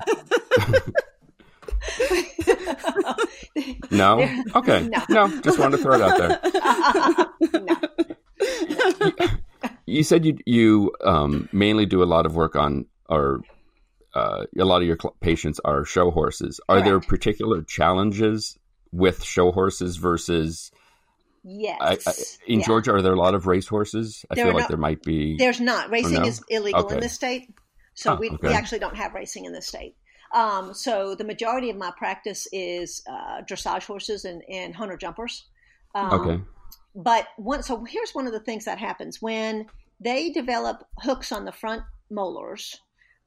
No. 3.90 4.28
Okay. 4.54 4.88
No. 4.88 5.02
No. 5.08 5.40
Just 5.40 5.58
wanted 5.58 5.76
to 5.76 5.82
throw 5.82 5.94
it 5.94 6.02
out 6.02 6.18
there. 6.18 6.40
no. 9.10 9.20
You 9.86 10.02
said 10.02 10.24
you 10.24 10.38
you 10.44 10.92
um, 11.04 11.48
mainly 11.52 11.86
do 11.86 12.02
a 12.02 12.04
lot 12.04 12.26
of 12.26 12.34
work 12.34 12.56
on, 12.56 12.86
or 13.08 13.40
uh, 14.14 14.44
a 14.58 14.64
lot 14.64 14.82
of 14.82 14.88
your 14.88 14.96
cl- 15.00 15.14
patients 15.20 15.60
are 15.64 15.84
show 15.84 16.10
horses. 16.10 16.60
Are 16.68 16.82
there 16.82 16.98
particular 17.00 17.62
challenges 17.62 18.58
with 18.92 19.22
show 19.22 19.52
horses 19.52 19.96
versus 19.96 20.72
Yes. 21.46 21.78
I, 21.80 21.92
I, 22.10 22.14
in 22.46 22.60
Yeah. 22.60 22.66
Georgia? 22.66 22.92
Are 22.94 23.02
there 23.02 23.12
a 23.12 23.18
lot 23.18 23.34
of 23.34 23.46
race 23.46 23.68
horses? 23.68 24.24
I 24.30 24.34
There 24.34 24.46
feel 24.46 24.54
like 24.54 24.62
not- 24.62 24.68
there 24.70 24.78
might 24.78 25.02
be. 25.02 25.36
There's 25.36 25.60
not. 25.60 25.90
Racing 25.90 26.14
no? 26.14 26.22
is 26.24 26.42
illegal 26.48 26.80
Okay. 26.86 26.94
in 26.96 27.00
this 27.00 27.12
state. 27.12 27.50
So 27.94 28.12
Oh, 28.12 28.16
we, 28.16 28.30
we 28.42 28.48
actually 28.52 28.80
don't 28.80 28.96
have 28.96 29.14
racing 29.14 29.44
in 29.44 29.52
the 29.52 29.62
state. 29.62 29.96
Um, 30.34 30.74
so 30.74 31.14
the 31.14 31.24
majority 31.24 31.70
of 31.70 31.76
my 31.76 31.92
practice 31.96 32.48
is 32.52 33.02
uh, 33.08 33.42
dressage 33.42 33.84
horses 33.84 34.24
and, 34.24 34.42
and 34.50 34.74
hunter 34.74 34.96
jumpers. 34.96 35.44
Um, 35.94 36.12
Okay. 36.12 36.40
But 36.96 37.26
one, 37.36 37.62
so 37.62 37.84
here's 37.84 38.12
one 38.12 38.26
of 38.26 38.32
the 38.32 38.40
things 38.40 38.64
that 38.66 38.78
happens 38.78 39.20
when 39.20 39.66
they 40.00 40.30
develop 40.30 40.84
hooks 41.00 41.32
on 41.32 41.44
the 41.44 41.50
front 41.52 41.82
molars, 42.10 42.80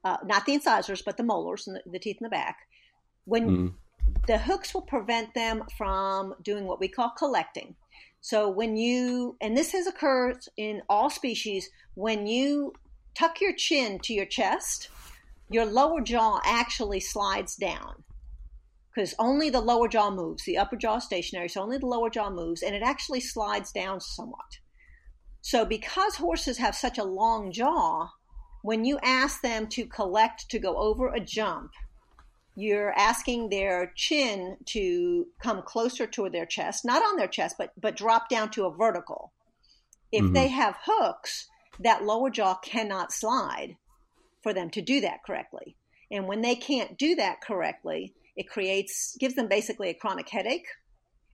uh, 0.05 0.17
not 0.25 0.45
the 0.45 0.53
incisors, 0.53 1.01
but 1.01 1.17
the 1.17 1.23
molars 1.23 1.67
and 1.67 1.75
the, 1.75 1.81
the 1.91 1.99
teeth 1.99 2.17
in 2.21 2.25
the 2.25 2.29
back. 2.29 2.57
When 3.25 3.49
Mm. 3.49 3.73
the 4.25 4.37
hooks 4.37 4.73
will 4.73 4.83
prevent 4.83 5.33
them 5.33 5.63
from 5.77 6.33
doing 6.43 6.65
what 6.65 6.79
we 6.79 6.87
call 6.87 7.09
collecting. 7.17 7.75
So 8.21 8.49
when 8.49 8.77
you, 8.77 9.35
and 9.41 9.55
this 9.55 9.71
has 9.73 9.85
occurred 9.87 10.39
in 10.55 10.81
all 10.89 11.09
species, 11.09 11.69
when 11.95 12.25
you 12.25 12.73
tuck 13.17 13.41
your 13.41 13.53
chin 13.53 13.99
to 13.99 14.13
your 14.13 14.25
chest, 14.25 14.89
your 15.49 15.65
lower 15.65 16.01
jaw 16.01 16.39
actually 16.43 16.99
slides 16.99 17.55
down 17.55 18.03
because 18.93 19.15
only 19.19 19.49
the 19.49 19.61
lower 19.61 19.87
jaw 19.87 20.09
moves. 20.09 20.43
The 20.43 20.57
upper 20.57 20.75
jaw 20.75 20.97
is 20.97 21.03
stationary, 21.03 21.49
so 21.49 21.61
only 21.61 21.77
the 21.77 21.85
lower 21.85 22.09
jaw 22.09 22.29
moves, 22.29 22.63
and 22.63 22.75
it 22.75 22.83
actually 22.83 23.19
slides 23.19 23.71
down 23.71 24.01
somewhat. 24.01 24.59
So 25.41 25.65
because 25.65 26.15
horses 26.15 26.57
have 26.57 26.75
such 26.75 26.97
a 26.97 27.03
long 27.03 27.51
jaw, 27.51 28.09
when 28.63 28.85
you 28.85 28.99
ask 29.03 29.41
them 29.41 29.67
to 29.67 29.85
collect 29.85 30.49
to 30.49 30.59
go 30.59 30.75
over 30.77 31.09
a 31.09 31.19
jump, 31.19 31.71
you're 32.55 32.91
asking 32.97 33.49
their 33.49 33.93
chin 33.95 34.57
to 34.65 35.27
come 35.39 35.61
closer 35.61 36.07
to 36.07 36.29
their 36.29 36.47
chest, 36.47 36.83
not 36.83 37.03
on 37.03 37.17
their 37.17 37.27
chest, 37.27 37.55
but 37.57 37.71
but 37.79 37.95
drop 37.95 38.29
down 38.29 38.49
to 38.51 38.65
a 38.65 38.75
vertical. 38.75 39.31
If 40.11 40.25
Mhm. 40.25 40.33
they 40.33 40.47
have 40.47 40.75
hooks, 40.85 41.47
that 41.79 42.03
lower 42.03 42.29
jaw 42.29 42.55
cannot 42.55 43.11
slide 43.11 43.77
for 44.41 44.53
them 44.53 44.69
to 44.71 44.81
do 44.81 45.01
that 45.01 45.23
correctly. 45.25 45.75
And 46.11 46.27
when 46.27 46.41
they 46.41 46.55
can't 46.55 46.97
do 46.97 47.15
that 47.15 47.41
correctly, 47.41 48.13
it 48.35 48.49
creates 48.49 49.15
gives 49.19 49.35
them 49.35 49.47
basically 49.47 49.89
a 49.89 49.93
chronic 49.93 50.29
headache 50.29 50.67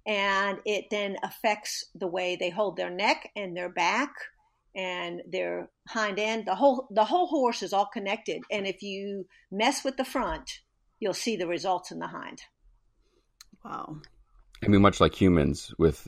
and 0.05 0.59
it 0.65 0.85
then 0.89 1.17
affects 1.23 1.85
the 1.95 2.07
way 2.07 2.35
they 2.35 2.49
hold 2.49 2.75
their 2.75 2.89
neck 2.89 3.29
and 3.35 3.55
their 3.55 3.69
back 3.69 4.13
and 4.75 5.21
their 5.29 5.69
hind 5.87 6.17
end 6.17 6.45
the 6.45 6.55
whole 6.55 6.87
the 6.91 7.05
whole 7.05 7.27
horse 7.27 7.61
is 7.61 7.73
all 7.73 7.85
connected 7.85 8.41
and 8.49 8.65
if 8.65 8.81
you 8.81 9.25
mess 9.51 9.83
with 9.83 9.95
the 9.97 10.05
front 10.05 10.61
you'll 10.99 11.13
see 11.13 11.35
the 11.35 11.47
results 11.47 11.91
in 11.91 11.99
the 11.99 12.07
hind 12.07 12.41
Wow. 13.63 13.97
I 14.63 14.67
mean, 14.67 14.81
much 14.81 14.99
like 14.99 15.19
humans 15.19 15.73
with 15.77 16.07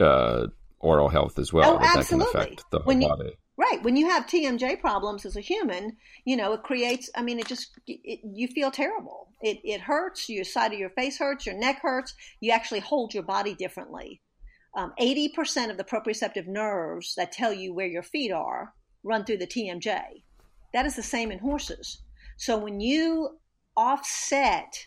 uh, 0.00 0.48
oral 0.80 1.08
health 1.08 1.38
as 1.38 1.52
well, 1.52 1.74
Oh, 1.74 1.78
that 1.78 1.96
absolutely. 1.96 2.32
can 2.32 2.40
affect 2.42 2.70
the 2.70 2.78
whole 2.78 2.86
When 2.86 3.02
you- 3.02 3.08
body. 3.08 3.36
right. 3.56 3.82
When 3.82 3.96
you 3.96 4.08
have 4.08 4.26
tmj 4.26 4.80
problems 4.80 5.24
as 5.26 5.36
a 5.36 5.40
human 5.40 5.96
you 6.24 6.36
know 6.36 6.52
it 6.52 6.62
creates 6.62 7.10
i 7.16 7.22
mean 7.22 7.38
it 7.40 7.46
just 7.46 7.70
it, 7.86 8.20
you 8.24 8.46
feel 8.48 8.70
terrible. 8.70 9.28
It, 9.42 9.58
it 9.64 9.80
hurts. 9.80 10.28
Your 10.28 10.44
side 10.44 10.72
of 10.72 10.78
your 10.80 10.90
face 10.90 11.18
hurts. 11.18 11.46
Your 11.46 11.54
neck 11.56 11.80
hurts. 11.80 12.12
You 12.40 12.50
actually 12.52 12.80
hold 12.80 13.14
your 13.14 13.22
body 13.22 13.54
differently. 13.54 14.20
Um, 14.76 14.92
80% 15.00 15.70
of 15.70 15.76
the 15.76 15.84
proprioceptive 15.84 16.46
nerves 16.48 17.14
that 17.16 17.30
tell 17.32 17.52
you 17.52 17.72
where 17.72 17.86
your 17.86 18.02
feet 18.02 18.32
are 18.32 18.74
run 19.04 19.24
through 19.24 19.38
the 19.38 19.46
tmj 19.46 20.00
that 20.74 20.84
is 20.86 20.94
the 20.96 21.02
same 21.02 21.30
in 21.32 21.38
horses. 21.38 22.02
So 22.36 22.58
when 22.58 22.78
you 22.80 23.38
offset 23.76 24.86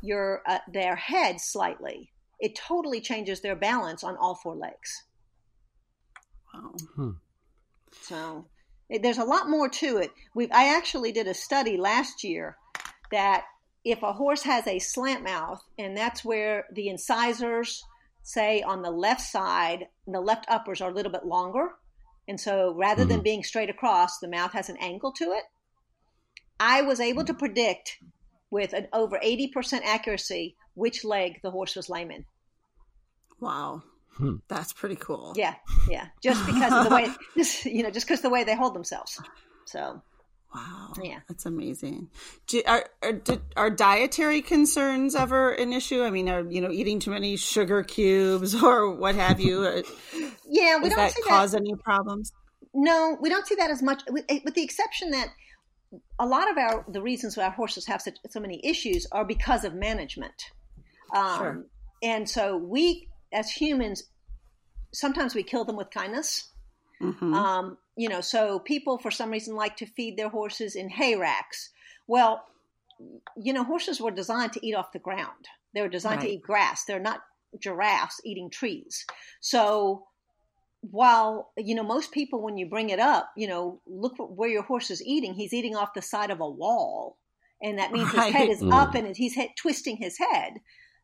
your 0.00 0.42
uh, 0.46 0.58
their 0.72 0.94
head 0.96 1.40
slightly 1.40 2.12
it 2.40 2.54
totally 2.54 3.00
changes 3.00 3.40
their 3.40 3.56
balance 3.56 4.04
on 4.04 4.16
all 4.16 4.36
four 4.36 4.54
legs 4.54 5.04
Wow. 6.96 7.14
so 7.92 8.46
it- 8.88 9.02
there's 9.02 9.18
a 9.18 9.24
lot 9.24 9.48
more 9.48 9.68
to 9.68 9.98
it. 9.98 10.10
We 10.34 10.50
I 10.50 10.74
actually 10.76 11.12
did 11.12 11.26
a 11.26 11.34
study 11.34 11.76
last 11.76 12.24
year 12.24 12.56
that 13.10 13.46
if 13.84 14.02
a 14.02 14.12
horse 14.12 14.42
has 14.42 14.66
a 14.66 14.78
slant 14.78 15.22
mouth, 15.22 15.62
and 15.78 15.96
that's 15.96 16.24
where 16.24 16.66
the 16.72 16.88
incisors, 16.88 17.82
say 18.22 18.60
on 18.62 18.82
the 18.82 18.90
left 18.90 19.22
side, 19.22 19.88
the 20.06 20.20
left 20.20 20.44
uppers 20.48 20.80
are 20.80 20.90
a 20.90 20.94
little 20.94 21.12
bit 21.12 21.24
longer, 21.24 21.76
and 22.26 22.38
so 22.40 22.74
rather 22.74 23.04
than 23.04 23.20
Mhm. 23.20 23.24
being 23.24 23.44
straight 23.44 23.70
across, 23.70 24.18
the 24.18 24.28
mouth 24.28 24.52
has 24.52 24.68
an 24.68 24.76
angle 24.78 25.12
to 25.12 25.32
it. 25.32 25.44
I 26.60 26.82
was 26.82 27.00
able 27.00 27.24
to 27.24 27.32
predict 27.34 27.98
with 28.50 28.72
an 28.72 28.88
over 28.92 29.18
80% 29.22 29.84
accuracy 29.84 30.56
which 30.74 31.04
leg 31.04 31.40
the 31.42 31.50
horse 31.52 31.76
was 31.76 31.88
lame 31.88 32.10
in. 32.10 32.26
Wow. 33.40 33.82
Hmm. 34.18 34.36
That's 34.48 34.72
pretty 34.72 34.96
cool. 34.96 35.32
Yeah, 35.36 35.54
yeah, 35.88 36.08
just 36.22 36.44
because 36.44 36.72
of 36.72 36.88
the 36.88 36.94
way, 36.94 37.08
just, 37.36 37.64
you 37.64 37.82
know, 37.82 37.90
just 37.90 38.06
because 38.06 38.20
the 38.20 38.30
way 38.30 38.44
they 38.44 38.56
hold 38.56 38.74
themselves. 38.74 39.20
So 39.64 40.02
Wow. 40.54 40.92
Yeah. 41.02 41.18
That's 41.28 41.44
amazing. 41.44 42.08
Do, 42.46 42.62
are, 42.66 42.84
are, 43.02 43.12
did, 43.12 43.40
are 43.56 43.70
dietary 43.70 44.40
concerns 44.40 45.14
ever 45.14 45.52
an 45.52 45.72
issue? 45.72 46.02
I 46.02 46.10
mean, 46.10 46.28
are, 46.28 46.40
you 46.48 46.60
know, 46.60 46.70
eating 46.70 47.00
too 47.00 47.10
many 47.10 47.36
sugar 47.36 47.82
cubes 47.82 48.54
or 48.62 48.94
what 48.94 49.14
have 49.14 49.40
you? 49.40 49.60
Uh, 49.62 49.82
yeah, 50.48 50.76
we 50.76 50.84
Does 50.84 50.90
don't 50.90 50.96
that 50.96 51.12
see 51.12 51.22
cause 51.22 51.52
that. 51.52 51.58
any 51.58 51.74
problems? 51.76 52.32
No, 52.72 53.18
we 53.20 53.28
don't 53.28 53.46
see 53.46 53.56
that 53.56 53.70
as 53.70 53.82
much, 53.82 54.02
with, 54.08 54.24
with 54.44 54.54
the 54.54 54.62
exception 54.62 55.10
that 55.10 55.28
a 56.18 56.26
lot 56.26 56.50
of 56.50 56.58
our 56.58 56.84
the 56.88 57.00
reasons 57.00 57.36
why 57.36 57.44
our 57.44 57.50
horses 57.50 57.86
have 57.86 58.02
such 58.02 58.18
so 58.28 58.40
many 58.40 58.60
issues 58.62 59.06
are 59.12 59.24
because 59.24 59.64
of 59.64 59.74
management. 59.74 60.50
Um, 61.14 61.38
Sure. 61.38 61.64
And 62.02 62.28
so 62.28 62.56
we, 62.56 63.08
as 63.32 63.50
humans, 63.50 64.04
sometimes 64.92 65.34
we 65.34 65.42
kill 65.42 65.64
them 65.64 65.76
with 65.76 65.90
kindness. 65.90 66.52
Mhm. 67.00 67.34
Um, 67.34 67.78
you 67.96 68.08
know, 68.08 68.20
so 68.20 68.58
people 68.58 68.98
for 68.98 69.10
some 69.10 69.30
reason 69.30 69.54
like 69.54 69.76
to 69.76 69.86
feed 69.86 70.16
their 70.16 70.28
horses 70.28 70.74
in 70.76 70.88
hay 70.88 71.14
racks. 71.16 71.70
Well, 72.06 72.44
you 73.36 73.52
know, 73.52 73.62
horses 73.64 74.00
were 74.00 74.10
designed 74.10 74.52
to 74.54 74.66
eat 74.66 74.74
off 74.74 74.92
the 74.92 74.98
ground. 74.98 75.48
They 75.74 75.82
were 75.82 75.88
designed 75.88 76.22
to 76.22 76.28
eat 76.28 76.42
grass. 76.42 76.84
They're 76.84 76.98
not 76.98 77.22
giraffes 77.60 78.20
eating 78.24 78.50
trees. 78.50 79.06
So 79.40 80.06
while 80.90 81.52
you 81.56 81.74
know 81.74 81.82
most 81.82 82.12
people 82.12 82.40
when 82.40 82.56
you 82.56 82.66
bring 82.66 82.90
it 82.90 82.98
up, 83.00 83.30
you 83.36 83.46
know, 83.46 83.80
look 83.86 84.14
where 84.18 84.48
your 84.48 84.62
horse 84.62 84.90
is 84.90 85.02
eating. 85.04 85.34
He's 85.34 85.52
eating 85.52 85.76
off 85.76 85.94
the 85.94 86.02
side 86.02 86.30
of 86.30 86.40
a 86.40 86.48
wall, 86.48 87.16
and 87.62 87.78
that 87.78 87.92
means 87.92 88.10
his 88.10 88.24
head 88.32 88.48
is 88.48 88.60
Mm. 88.62 88.72
up 88.72 88.94
and 88.94 89.16
he's 89.16 89.34
head, 89.34 89.50
twisting 89.56 89.96
his 89.96 90.18
head. 90.18 90.60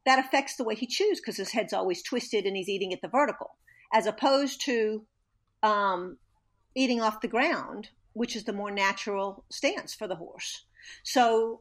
That 0.07 0.19
affects 0.19 0.57
the 0.57 0.64
way 0.64 0.75
he 0.75 0.87
chews 0.87 1.21
because 1.21 1.37
his 1.37 1.53
head's 1.53 1.73
always 1.73 2.03
twisted 2.03 2.45
and 2.45 2.57
he's 2.57 2.69
eating 2.69 2.93
at 2.93 3.01
the 3.01 3.09
vertical, 3.09 3.57
as 3.93 4.07
opposed 4.07 4.61
to 4.67 5.07
um, 5.62 6.19
eating 6.75 7.01
off 7.01 7.21
the 7.21 7.29
ground, 7.29 7.88
which 8.12 8.37
is 8.37 8.45
the 8.45 8.53
more 8.53 8.71
natural 8.71 9.45
stance 9.51 9.95
for 9.95 10.07
the 10.07 10.17
horse. 10.17 10.64
So 11.03 11.61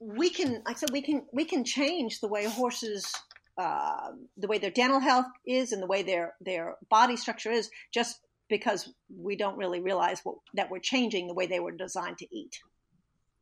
we 0.00 0.30
can, 0.30 0.62
like 0.66 0.76
I 0.76 0.80
said, 0.80 0.90
we 0.92 1.02
can 1.02 1.26
we 1.32 1.44
can 1.44 1.64
change 1.64 2.20
the 2.20 2.28
way 2.28 2.44
horses, 2.44 3.14
uh, 3.56 4.10
the 4.36 4.48
way 4.48 4.58
their 4.58 4.70
dental 4.70 5.00
health 5.00 5.26
is, 5.46 5.72
and 5.72 5.82
the 5.82 5.86
way 5.86 6.02
their 6.02 6.34
their 6.40 6.76
body 6.90 7.16
structure 7.16 7.50
is, 7.50 7.70
just 7.92 8.20
because 8.48 8.92
we 9.16 9.36
don't 9.36 9.56
really 9.56 9.80
realize 9.80 10.20
what, 10.22 10.36
that 10.54 10.70
we're 10.70 10.78
changing 10.78 11.26
the 11.26 11.34
way 11.34 11.46
they 11.46 11.60
were 11.60 11.72
designed 11.72 12.18
to 12.18 12.36
eat. 12.36 12.60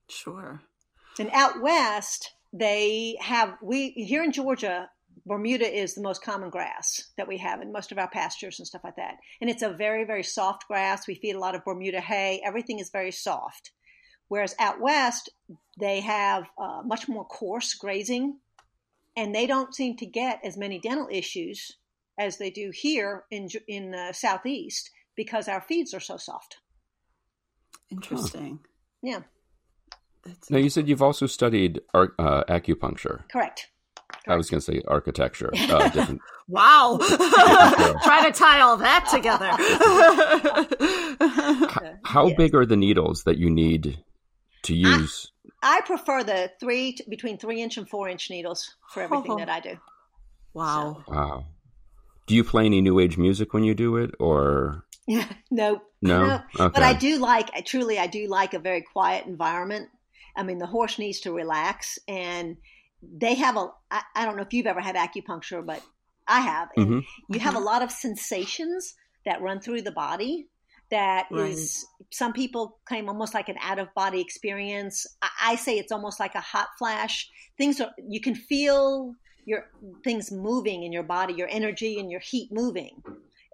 Sure. 0.08 0.62
And 1.18 1.30
out 1.32 1.60
west, 1.62 2.32
they 2.54 3.16
have 3.20 3.56
we 3.60 3.90
here 3.90 4.22
in 4.22 4.32
Georgia. 4.32 4.88
Bermuda 5.26 5.66
is 5.66 5.94
the 5.94 6.02
most 6.02 6.22
common 6.22 6.50
grass 6.50 7.10
that 7.16 7.26
we 7.26 7.38
have 7.38 7.62
in 7.62 7.72
most 7.72 7.92
of 7.92 7.98
our 7.98 8.08
pastures 8.10 8.58
and 8.58 8.66
stuff 8.66 8.84
like 8.84 8.96
that. 8.96 9.16
And 9.40 9.48
it's 9.48 9.62
a 9.62 9.70
very, 9.70 10.04
very 10.04 10.22
soft 10.22 10.68
grass. 10.68 11.06
We 11.06 11.14
feed 11.14 11.34
a 11.34 11.38
lot 11.38 11.54
of 11.54 11.64
Bermuda 11.64 12.00
hay. 12.00 12.42
Everything 12.44 12.78
is 12.78 12.90
very 12.90 13.10
soft. 13.10 13.70
Whereas 14.28 14.54
out 14.58 14.80
west, 14.80 15.30
they 15.80 16.00
have 16.00 16.44
uh, 16.58 16.82
much 16.84 17.08
more 17.08 17.24
coarse 17.24 17.74
grazing, 17.74 18.38
and 19.16 19.34
they 19.34 19.46
don't 19.46 19.74
seem 19.74 19.96
to 19.96 20.06
get 20.06 20.40
as 20.44 20.56
many 20.56 20.78
dental 20.78 21.08
issues 21.10 21.72
as 22.18 22.38
they 22.38 22.50
do 22.50 22.70
here 22.72 23.24
in 23.30 23.48
in 23.66 23.90
the 23.90 24.12
southeast 24.12 24.90
because 25.16 25.48
our 25.48 25.60
feeds 25.60 25.94
are 25.94 26.00
so 26.00 26.16
soft. 26.16 26.58
Interesting. 27.90 28.60
Yeah. 29.02 29.20
That's 30.24 30.50
now 30.50 30.58
you 30.58 30.70
said 30.70 30.88
you've 30.88 31.02
also 31.02 31.26
studied 31.26 31.80
ar- 31.92 32.14
uh, 32.18 32.44
acupuncture. 32.44 33.28
Correct. 33.30 33.68
Correct. 34.24 34.28
I 34.28 34.36
was 34.36 34.48
going 34.48 34.60
to 34.60 34.64
say 34.64 34.82
architecture. 34.86 35.50
Uh, 35.54 35.88
different. 35.90 36.20
wow! 36.48 36.98
Try 37.00 38.22
to 38.26 38.32
tie 38.32 38.60
all 38.60 38.76
that 38.78 39.06
together. 39.10 39.50
how, 41.68 41.96
how 42.04 42.26
yes. 42.28 42.36
big 42.36 42.54
are 42.54 42.66
the 42.66 42.76
needles 42.76 43.24
that 43.24 43.38
you 43.38 43.50
need 43.50 43.98
to 44.62 44.74
use? 44.74 45.30
I, 45.62 45.78
I 45.78 45.80
prefer 45.82 46.22
the 46.22 46.50
three 46.60 46.96
between 47.08 47.38
three 47.38 47.60
inch 47.60 47.76
and 47.76 47.88
four 47.88 48.08
inch 48.08 48.30
needles 48.30 48.74
for 48.92 49.02
everything 49.02 49.32
oh. 49.32 49.38
that 49.38 49.48
I 49.48 49.60
do. 49.60 49.76
Wow! 50.54 51.02
So. 51.06 51.12
Wow. 51.12 51.46
Do 52.26 52.34
you 52.34 52.44
play 52.44 52.64
any 52.64 52.80
new 52.80 53.00
age 53.00 53.18
music 53.18 53.52
when 53.52 53.64
you 53.64 53.74
do 53.74 53.96
it, 53.96 54.12
or? 54.18 54.84
no, 55.06 55.26
no, 55.50 55.82
no. 56.00 56.42
Okay. 56.58 56.72
But 56.72 56.82
I 56.82 56.94
do 56.94 57.18
like. 57.18 57.50
Truly, 57.66 57.98
I 57.98 58.06
do 58.06 58.26
like 58.28 58.54
a 58.54 58.58
very 58.58 58.80
quiet 58.80 59.26
environment. 59.26 59.88
I 60.36 60.42
mean, 60.42 60.58
the 60.58 60.66
horse 60.66 60.98
needs 60.98 61.20
to 61.20 61.32
relax, 61.32 61.98
and 62.08 62.56
they 63.02 63.34
have 63.34 63.56
a. 63.56 63.68
I, 63.90 64.02
I 64.14 64.24
don't 64.24 64.36
know 64.36 64.42
if 64.42 64.52
you've 64.52 64.66
ever 64.66 64.80
had 64.80 64.96
acupuncture, 64.96 65.64
but 65.64 65.82
I 66.26 66.40
have. 66.40 66.68
Mm-hmm. 66.76 67.00
You 67.28 67.40
have 67.40 67.54
a 67.54 67.60
lot 67.60 67.82
of 67.82 67.90
sensations 67.90 68.94
that 69.24 69.42
run 69.42 69.60
through 69.60 69.82
the 69.82 69.92
body. 69.92 70.48
That 70.90 71.26
right. 71.30 71.50
is, 71.50 71.86
some 72.10 72.32
people 72.32 72.78
claim 72.84 73.08
almost 73.08 73.34
like 73.34 73.48
an 73.48 73.56
out 73.60 73.78
of 73.78 73.92
body 73.94 74.20
experience. 74.20 75.06
I, 75.22 75.28
I 75.42 75.56
say 75.56 75.78
it's 75.78 75.92
almost 75.92 76.20
like 76.20 76.34
a 76.34 76.40
hot 76.40 76.68
flash. 76.78 77.28
Things 77.56 77.80
are 77.80 77.90
you 78.06 78.20
can 78.20 78.34
feel 78.34 79.14
your 79.46 79.66
things 80.02 80.30
moving 80.30 80.82
in 80.84 80.92
your 80.92 81.02
body, 81.02 81.34
your 81.34 81.48
energy 81.50 81.98
and 81.98 82.10
your 82.10 82.20
heat 82.20 82.50
moving. 82.52 83.02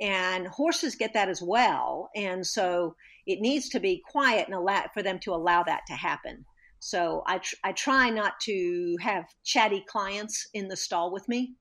And 0.01 0.47
horses 0.47 0.95
get 0.95 1.15
that 1.15 1.29
as 1.29 1.43
well. 1.43 2.11
And 2.15 2.47
so 2.47 2.97
it 3.27 3.41
needs 3.41 3.69
to 3.71 3.81
be 3.81 4.03
quiet 4.11 4.47
and 4.47 4.55
allow 4.55 4.87
for 4.95 5.03
them 5.03 5.19
to 5.21 5.33
allow 5.33 5.63
that 5.63 5.83
to 5.89 5.93
happen. 5.93 6.45
So 6.81 7.23
I, 7.27 7.39
tr- 7.39 7.55
I 7.63 7.73
try 7.73 8.11
not 8.11 8.41
to 8.43 8.97
have 9.01 9.25
chatty 9.45 9.85
clients 9.87 10.49
in 10.53 10.69
the 10.69 10.77
stall 10.77 11.13
with 11.13 11.29
me, 11.29 11.55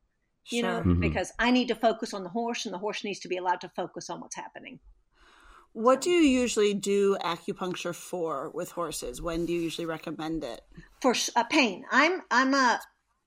you 0.49 0.61
sure. 0.61 0.71
know, 0.71 0.79
mm-hmm. 0.79 0.99
because 0.99 1.31
I 1.37 1.51
need 1.51 1.67
to 1.67 1.75
focus 1.75 2.13
on 2.13 2.23
the 2.23 2.29
horse 2.29 2.65
and 2.65 2.73
the 2.73 2.79
horse 2.79 3.03
needs 3.03 3.19
to 3.19 3.27
be 3.27 3.37
allowed 3.37 3.61
to 3.61 3.69
focus 3.75 4.09
on 4.09 4.21
what's 4.21 4.35
happening. 4.35 4.79
What 5.73 6.01
do 6.01 6.09
you 6.09 6.21
usually 6.21 6.73
do 6.73 7.15
acupuncture 7.21 7.93
for 7.93 8.49
with 8.49 8.71
horses? 8.71 9.21
When 9.21 9.45
do 9.45 9.53
you 9.53 9.61
usually 9.61 9.85
recommend 9.85 10.43
it? 10.43 10.61
For 11.01 11.13
a 11.35 11.45
pain. 11.45 11.85
I'm 11.91 12.23
I'm 12.31 12.55
a 12.55 12.79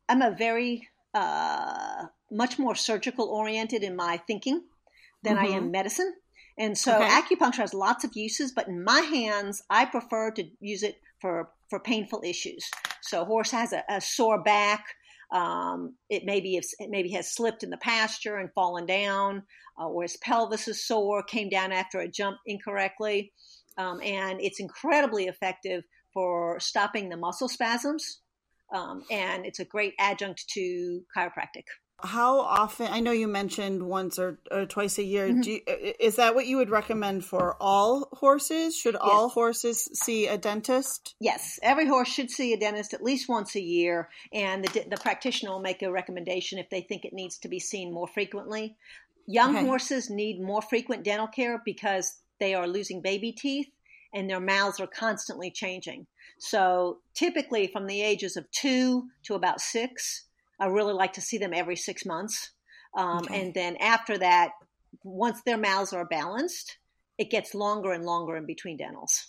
I'm 0.08 0.22
a 0.22 0.34
very 0.36 0.88
uh, 1.14 2.06
much 2.30 2.58
more 2.58 2.74
surgical 2.74 3.26
oriented 3.26 3.82
in 3.82 3.94
my 3.94 4.16
thinking 4.26 4.62
than 5.22 5.36
mm-hmm. 5.36 5.44
I 5.44 5.48
am 5.50 5.62
mm-hmm. 5.64 5.72
medicine. 5.72 6.12
And 6.58 6.76
so 6.76 6.96
okay. 6.96 7.08
acupuncture 7.08 7.58
has 7.58 7.72
lots 7.72 8.04
of 8.04 8.10
uses, 8.14 8.52
but 8.52 8.68
in 8.68 8.84
my 8.84 9.00
hands, 9.00 9.62
I 9.70 9.84
prefer 9.86 10.32
to 10.32 10.44
use 10.60 10.82
it 10.82 11.00
for, 11.20 11.50
for 11.72 11.80
painful 11.80 12.20
issues. 12.22 12.68
So 13.00 13.24
horse 13.24 13.50
has 13.52 13.72
a, 13.72 13.82
a 13.88 13.98
sore 13.98 14.42
back. 14.42 14.84
Um, 15.32 15.94
it 16.10 16.24
maybe 16.26 16.56
it 16.56 16.66
maybe 16.90 17.08
has 17.12 17.34
slipped 17.34 17.62
in 17.62 17.70
the 17.70 17.78
pasture 17.78 18.36
and 18.36 18.52
fallen 18.52 18.84
down, 18.84 19.42
uh, 19.80 19.88
or 19.88 20.02
his 20.02 20.18
pelvis 20.18 20.68
is 20.68 20.86
sore, 20.86 21.22
came 21.22 21.48
down 21.48 21.72
after 21.72 22.00
a 22.00 22.08
jump 22.08 22.36
incorrectly, 22.44 23.32
um, 23.78 24.02
and 24.02 24.42
it's 24.42 24.60
incredibly 24.60 25.24
effective 25.28 25.82
for 26.12 26.60
stopping 26.60 27.08
the 27.08 27.16
muscle 27.16 27.48
spasms 27.48 28.20
um, 28.72 29.04
and 29.10 29.44
it's 29.44 29.60
a 29.60 29.64
great 29.64 29.94
adjunct 29.98 30.44
to 30.54 31.02
chiropractic. 31.16 31.64
How 32.02 32.40
often? 32.40 32.88
I 32.90 33.00
know 33.00 33.12
you 33.12 33.28
mentioned 33.28 33.82
once 33.82 34.18
or, 34.18 34.38
or 34.50 34.66
twice 34.66 34.98
a 34.98 35.02
year. 35.02 35.28
Mm-hmm. 35.28 35.42
You, 35.42 35.60
is 36.00 36.16
that 36.16 36.34
what 36.34 36.46
you 36.46 36.56
would 36.56 36.70
recommend 36.70 37.24
for 37.24 37.56
all 37.60 38.08
horses? 38.12 38.76
Should 38.76 38.94
yes. 38.94 39.02
all 39.02 39.28
horses 39.28 39.88
see 39.94 40.26
a 40.26 40.36
dentist? 40.36 41.14
Yes, 41.20 41.60
every 41.62 41.86
horse 41.86 42.08
should 42.08 42.30
see 42.30 42.52
a 42.52 42.58
dentist 42.58 42.92
at 42.94 43.02
least 43.02 43.28
once 43.28 43.54
a 43.54 43.62
year, 43.62 44.08
and 44.32 44.64
the, 44.64 44.84
the 44.90 44.96
practitioner 44.96 45.52
will 45.52 45.60
make 45.60 45.82
a 45.82 45.92
recommendation 45.92 46.58
if 46.58 46.68
they 46.70 46.80
think 46.80 47.04
it 47.04 47.12
needs 47.12 47.38
to 47.38 47.48
be 47.48 47.60
seen 47.60 47.92
more 47.92 48.08
frequently. 48.08 48.76
Young 49.26 49.56
okay. 49.56 49.66
horses 49.66 50.10
need 50.10 50.40
more 50.40 50.62
frequent 50.62 51.04
dental 51.04 51.28
care 51.28 51.62
because 51.64 52.18
they 52.40 52.54
are 52.54 52.66
losing 52.66 53.00
baby 53.00 53.32
teeth 53.32 53.68
and 54.12 54.28
their 54.28 54.40
mouths 54.40 54.80
are 54.80 54.86
constantly 54.86 55.50
changing. 55.50 56.06
So 56.38 56.98
typically 57.14 57.68
from 57.68 57.86
the 57.86 58.02
ages 58.02 58.36
of 58.36 58.50
two 58.50 59.08
to 59.24 59.34
about 59.34 59.60
six, 59.60 60.24
I 60.62 60.66
really 60.66 60.92
like 60.94 61.14
to 61.14 61.20
see 61.20 61.38
them 61.38 61.52
every 61.52 61.76
six 61.76 62.06
months. 62.06 62.50
Um, 62.96 63.18
okay. 63.18 63.40
And 63.40 63.54
then 63.54 63.76
after 63.76 64.16
that, 64.18 64.52
once 65.02 65.42
their 65.42 65.56
mouths 65.56 65.92
are 65.92 66.04
balanced, 66.04 66.78
it 67.18 67.30
gets 67.30 67.54
longer 67.54 67.92
and 67.92 68.04
longer 68.04 68.36
in 68.36 68.46
between 68.46 68.76
dentals. 68.76 69.26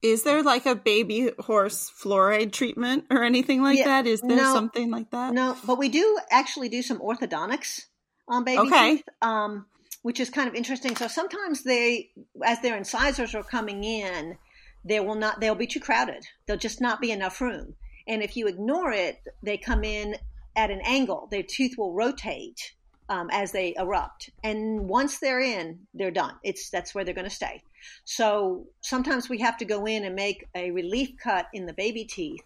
Is 0.00 0.22
there 0.22 0.42
like 0.42 0.66
a 0.66 0.74
baby 0.74 1.30
horse 1.38 1.90
fluoride 1.90 2.52
treatment 2.52 3.04
or 3.10 3.22
anything 3.22 3.62
like 3.62 3.78
yeah, 3.78 3.84
that? 3.84 4.06
Is 4.06 4.20
there 4.20 4.36
no, 4.36 4.54
something 4.54 4.90
like 4.90 5.10
that? 5.10 5.34
No, 5.34 5.56
but 5.64 5.78
we 5.78 5.88
do 5.88 6.18
actually 6.30 6.68
do 6.68 6.82
some 6.82 6.98
orthodontics 6.98 7.86
on 8.26 8.44
baby 8.44 8.60
okay. 8.60 8.96
teeth, 8.96 9.08
um, 9.22 9.66
which 10.02 10.20
is 10.20 10.30
kind 10.30 10.48
of 10.48 10.54
interesting. 10.54 10.96
So 10.96 11.08
sometimes 11.08 11.62
they, 11.62 12.10
as 12.44 12.60
their 12.60 12.76
incisors 12.76 13.34
are 13.34 13.42
coming 13.42 13.84
in, 13.84 14.38
there 14.84 15.02
will 15.02 15.14
not 15.14 15.40
they'll 15.40 15.54
be 15.54 15.66
too 15.66 15.80
crowded 15.80 16.24
there'll 16.46 16.58
just 16.58 16.80
not 16.80 17.00
be 17.00 17.10
enough 17.10 17.40
room 17.40 17.74
and 18.08 18.22
if 18.22 18.36
you 18.36 18.46
ignore 18.46 18.92
it 18.92 19.20
they 19.42 19.56
come 19.56 19.84
in 19.84 20.16
at 20.56 20.70
an 20.70 20.80
angle 20.84 21.28
their 21.30 21.42
tooth 21.42 21.76
will 21.78 21.92
rotate 21.92 22.74
um, 23.10 23.28
as 23.30 23.52
they 23.52 23.74
erupt 23.78 24.30
and 24.42 24.88
once 24.88 25.18
they're 25.18 25.40
in 25.40 25.78
they're 25.94 26.10
done 26.10 26.34
it's 26.42 26.70
that's 26.70 26.94
where 26.94 27.04
they're 27.04 27.14
going 27.14 27.28
to 27.28 27.34
stay 27.34 27.62
so 28.04 28.66
sometimes 28.80 29.28
we 29.28 29.38
have 29.38 29.56
to 29.56 29.64
go 29.64 29.86
in 29.86 30.04
and 30.04 30.14
make 30.14 30.46
a 30.54 30.70
relief 30.70 31.10
cut 31.22 31.46
in 31.52 31.66
the 31.66 31.72
baby 31.72 32.04
teeth 32.04 32.42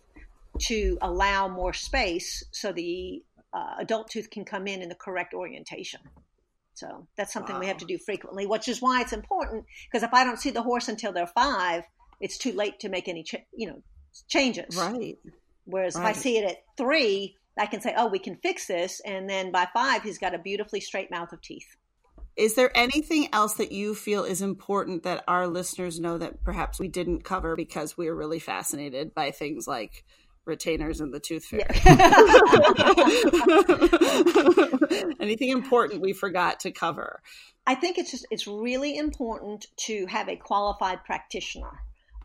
to 0.59 0.99
allow 1.01 1.49
more 1.49 1.73
space 1.73 2.45
so 2.53 2.73
the 2.73 3.23
uh, 3.55 3.75
adult 3.79 4.09
tooth 4.11 4.31
can 4.31 4.45
come 4.45 4.67
in 4.67 4.83
in 4.83 4.89
the 4.89 4.95
correct 4.95 5.35
orientation 5.35 6.01
so 6.75 7.07
that's 7.17 7.33
something 7.33 7.55
wow. 7.55 7.61
we 7.61 7.67
have 7.67 7.79
to 7.79 7.85
do 7.85 7.99
frequently 7.99 8.47
which 8.47 8.69
is 8.69 8.81
why 8.81 9.01
it's 9.01 9.13
important 9.13 9.65
because 9.91 10.03
if 10.03 10.13
i 10.15 10.23
don't 10.23 10.39
see 10.39 10.51
the 10.51 10.63
horse 10.63 10.89
until 10.89 11.13
they're 11.13 11.27
five 11.27 11.85
it's 12.23 12.39
too 12.39 12.53
late 12.53 12.79
to 12.81 12.89
make 12.89 13.09
any, 13.09 13.25
ch- 13.25 13.45
you 13.55 13.67
know, 13.67 13.83
changes. 14.29 14.77
Right. 14.77 15.19
Whereas 15.65 15.95
right. 15.95 16.11
if 16.11 16.17
I 16.17 16.19
see 16.19 16.39
it 16.39 16.45
at 16.45 16.65
three, 16.77 17.37
I 17.59 17.67
can 17.67 17.81
say, 17.81 17.95
oh, 17.97 18.09
we 18.09 18.19
can 18.19 18.37
fix 18.37 18.67
this. 18.67 19.01
And 19.05 19.29
then 19.29 19.53
by 19.53 19.69
five, 19.73 20.03
he's 20.03 20.19
got 20.19 20.35
a 20.35 20.39
beautifully 20.39 20.81
straight 20.81 21.11
mouth 21.11 21.33
of 21.33 21.41
teeth. 21.43 21.77
Is 22.35 22.55
there 22.55 22.75
anything 22.75 23.29
else 23.33 23.55
that 23.55 23.73
you 23.73 23.95
feel 23.95 24.25
is 24.25 24.41
important 24.41 25.03
that 25.03 25.23
our 25.29 25.47
listeners 25.47 26.01
know 26.01 26.17
that 26.17 26.43
perhaps 26.43 26.81
we 26.81 26.89
didn't 26.89 27.25
cover 27.25 27.57
because 27.57 27.99
we 27.99 28.09
are 28.09 28.15
really 28.15 28.39
fascinated 28.39 29.15
by 29.15 29.31
things 29.33 29.69
like 29.69 30.05
retainers 30.47 31.01
and 31.03 31.13
the 31.13 31.21
tooth 31.21 31.45
fairy? 31.45 31.65
Yeah. 31.85 32.09
anything 35.21 35.51
important 35.51 36.01
we 36.01 36.15
forgot 36.15 36.61
to 36.61 36.73
cover? 36.73 37.21
I 37.67 37.75
think 37.75 37.99
it's 37.99 38.11
just 38.11 38.27
it's 38.31 38.47
really 38.47 38.97
important 38.97 39.67
to 39.87 40.07
have 40.07 40.31
a 40.31 40.37
qualified 40.37 41.05
practitioner 41.05 41.83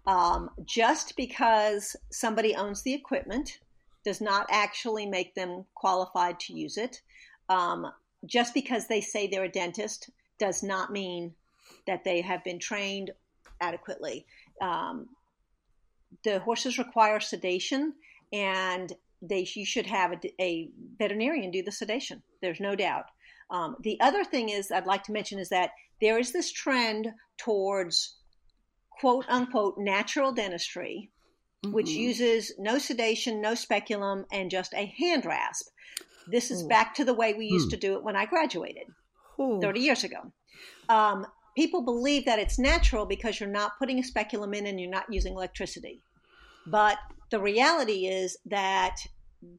um, 0.07 0.49
just 0.65 1.15
because 1.17 1.95
somebody 2.09 2.55
owns 2.55 2.81
the 2.81 2.93
equipment 2.93 3.59
does 4.05 4.21
not 4.21 4.47
actually 4.49 5.05
make 5.05 5.35
them 5.35 5.65
qualified 5.75 6.39
to 6.39 6.53
use 6.53 6.77
it. 6.77 7.01
Um, 7.49 7.91
just 8.25 8.53
because 8.53 8.87
they 8.87 9.01
say 9.01 9.27
they're 9.27 9.43
a 9.43 9.49
dentist 9.49 10.09
does 10.39 10.63
not 10.63 10.91
mean 10.91 11.33
that 11.85 12.03
they 12.03 12.21
have 12.21 12.43
been 12.43 12.57
trained 12.57 13.11
adequately. 13.59 14.25
Um, 14.61 15.07
the 16.23 16.39
horses 16.39 16.77
require 16.77 17.19
sedation, 17.19 17.93
and 18.31 18.93
they 19.21 19.47
you 19.53 19.65
should 19.65 19.87
have 19.87 20.13
a, 20.13 20.41
a, 20.41 20.69
veterinarian 20.97 21.51
do 21.51 21.63
the 21.63 21.71
sedation. 21.71 22.23
There's 22.41 22.59
no 22.59 22.75
doubt. 22.75 23.05
Um, 23.49 23.75
the 23.81 23.99
other 23.99 24.23
thing 24.23 24.49
is 24.49 24.71
I'd 24.71 24.85
like 24.85 25.03
to 25.03 25.11
mention 25.11 25.39
is 25.39 25.49
that 25.49 25.71
there 26.01 26.17
is 26.17 26.31
this 26.31 26.51
trend 26.51 27.11
towards 27.37 28.16
quote 28.99 29.25
unquote 29.27 29.75
natural 29.77 30.31
dentistry, 30.31 31.11
mm-hmm. 31.65 31.73
which 31.73 31.89
uses 31.89 32.53
no 32.57 32.77
sedation, 32.77 33.41
no 33.41 33.55
speculum, 33.55 34.25
and 34.31 34.51
just 34.51 34.73
a 34.73 34.85
hand 34.97 35.25
rasp. 35.25 35.67
This 36.27 36.51
is 36.51 36.63
Ooh. 36.63 36.67
back 36.67 36.95
to 36.95 37.05
the 37.05 37.13
way 37.13 37.33
we 37.33 37.47
used 37.47 37.67
hmm. 37.67 37.71
to 37.71 37.77
do 37.77 37.95
it 37.95 38.03
when 38.03 38.15
I 38.15 38.25
graduated 38.25 38.87
Ooh. 39.39 39.59
30 39.61 39.79
years 39.79 40.03
ago. 40.03 40.33
Um, 40.89 41.25
people 41.55 41.81
believe 41.81 42.25
that 42.25 42.39
it's 42.39 42.59
natural 42.59 43.05
because 43.05 43.39
you're 43.39 43.49
not 43.49 43.79
putting 43.79 43.99
a 43.99 44.03
speculum 44.03 44.53
in 44.53 44.67
and 44.67 44.79
you're 44.79 44.89
not 44.89 45.05
using 45.09 45.33
electricity. 45.33 46.01
But 46.65 46.97
the 47.31 47.39
reality 47.39 48.07
is 48.07 48.37
that 48.45 48.97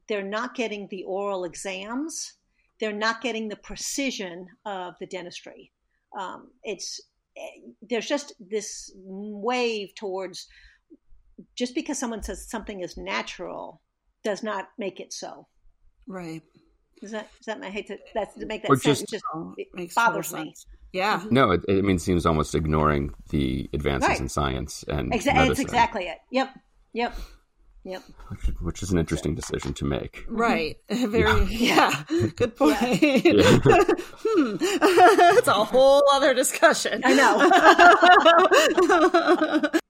they're 0.07 0.21
not 0.21 0.55
getting 0.55 0.87
the 0.89 1.03
oral 1.03 1.43
exams. 1.43 2.33
They're 2.79 2.93
not 2.93 3.21
getting 3.21 3.47
the 3.47 3.55
precision 3.55 4.47
of 4.65 4.93
the 4.99 5.07
dentistry. 5.07 5.71
Um, 6.17 6.51
it's 6.63 7.01
there's 7.81 8.07
just 8.07 8.33
this 8.39 8.91
wave 8.95 9.89
towards 9.95 10.47
just 11.57 11.73
because 11.75 11.97
someone 11.97 12.21
says 12.23 12.49
something 12.49 12.81
is 12.81 12.97
natural 12.97 13.81
does 14.23 14.43
not 14.43 14.69
make 14.77 14.99
it 14.99 15.13
so. 15.13 15.47
Right. 16.07 16.41
Does 17.01 17.11
that 17.11 17.29
does 17.37 17.45
that 17.45 17.63
I 17.63 17.69
hate 17.69 17.87
to 17.87 17.97
that's 18.13 18.35
to 18.35 18.45
make 18.45 18.63
that 18.63 18.71
Or 18.71 18.75
sense? 18.77 18.99
just- 18.99 19.11
Just, 19.11 19.23
Oh, 19.33 19.53
it 19.57 19.67
makes 19.73 19.95
bothers 19.95 20.29
total 20.29 20.45
me. 20.45 20.49
sense. 20.51 20.65
Yeah. 20.91 21.19
Mm-hmm. 21.19 21.33
No, 21.33 21.51
it, 21.51 21.61
it 21.67 21.85
means 21.85 22.03
seems 22.03 22.25
almost 22.25 22.55
ignoring 22.55 23.13
the 23.29 23.69
advances 23.73 24.09
Right. 24.09 24.19
in 24.19 24.27
science 24.27 24.83
and 24.87 25.11
Exa- 25.13 25.27
medicine, 25.27 25.51
it's 25.51 25.59
exactly 25.59 26.05
it. 26.07 26.17
Yep. 26.31 26.49
Yep. 26.93 27.15
Yep. 27.85 28.03
which, 28.27 28.41
which 28.59 28.83
is 28.83 28.91
an 28.91 28.97
interesting 28.97 29.35
decision 29.35 29.73
to 29.75 29.85
make. 29.85 30.25
Right. 30.27 30.77
Very 30.89 31.45
yeah. 31.45 32.03
Good 32.35 32.55
point. 32.55 32.77
Yeah. 32.81 33.31
hmm. 33.63 34.55
That's 35.35 35.47
a 35.47 35.63
whole 35.63 36.03
other 36.13 36.33
discussion. 36.33 37.01
I 37.05 37.13
know. 37.13 37.39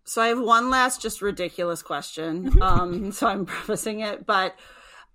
so 0.05 0.21
I 0.21 0.27
have 0.27 0.39
one 0.39 0.69
last 0.69 1.01
just 1.01 1.21
ridiculous 1.21 1.81
question. 1.81 2.61
Um, 2.61 3.11
so 3.11 3.27
I'm 3.27 3.45
prefacing 3.45 4.01
it, 4.01 4.25
but 4.25 4.55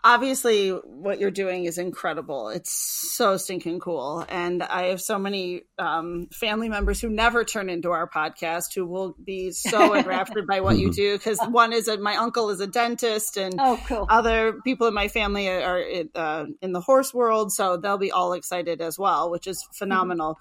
obviously 0.04 0.68
what 0.68 1.18
you're 1.18 1.30
doing 1.30 1.64
is 1.64 1.78
incredible. 1.78 2.50
It's 2.50 2.70
so 3.16 3.38
stinking 3.38 3.80
cool. 3.80 4.24
And 4.28 4.62
I 4.62 4.88
have 4.88 5.00
so 5.00 5.18
many 5.18 5.62
um, 5.78 6.28
family 6.30 6.68
members 6.68 7.00
who 7.00 7.08
never 7.08 7.42
turn 7.42 7.70
into 7.70 7.90
our 7.90 8.06
podcast 8.08 8.74
who 8.74 8.84
will 8.84 9.16
be 9.24 9.50
so 9.50 9.94
enraptured 9.98 10.46
by 10.46 10.60
what 10.60 10.76
you 10.78 10.92
do. 10.92 11.14
Because 11.16 11.40
one 11.48 11.72
is 11.72 11.88
a, 11.88 11.96
my 11.96 12.16
uncle 12.16 12.50
is 12.50 12.60
a 12.60 12.66
dentist 12.66 13.38
and 13.38 13.54
Oh, 13.58 13.80
cool. 13.88 14.06
other 14.10 14.60
people 14.62 14.86
in 14.86 14.94
my 14.94 15.08
family 15.08 15.48
are 15.48 15.82
uh, 16.14 16.44
in 16.60 16.72
the 16.72 16.80
horse 16.82 17.14
world, 17.14 17.50
so 17.52 17.78
they'll 17.78 17.96
be 17.96 18.12
all 18.12 18.34
excited 18.34 18.82
as 18.82 18.98
well, 18.98 19.30
which 19.30 19.46
is 19.46 19.66
phenomenal. 19.72 20.38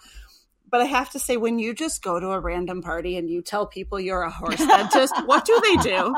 But 0.70 0.82
I 0.82 0.86
have 0.86 1.12
to 1.12 1.20
say, 1.20 1.38
when 1.38 1.60
you 1.60 1.76
just 1.76 2.02
go 2.02 2.20
to 2.20 2.32
a 2.32 2.40
random 2.40 2.82
party 2.82 3.16
and 3.16 3.30
you 3.30 3.44
tell 3.44 3.68
people 3.68 4.00
you're 4.00 4.24
a 4.24 4.32
horse 4.32 4.58
dentist, 4.58 5.14
what 5.28 5.46
do 5.46 5.62
they 5.62 5.78
do? 5.78 6.16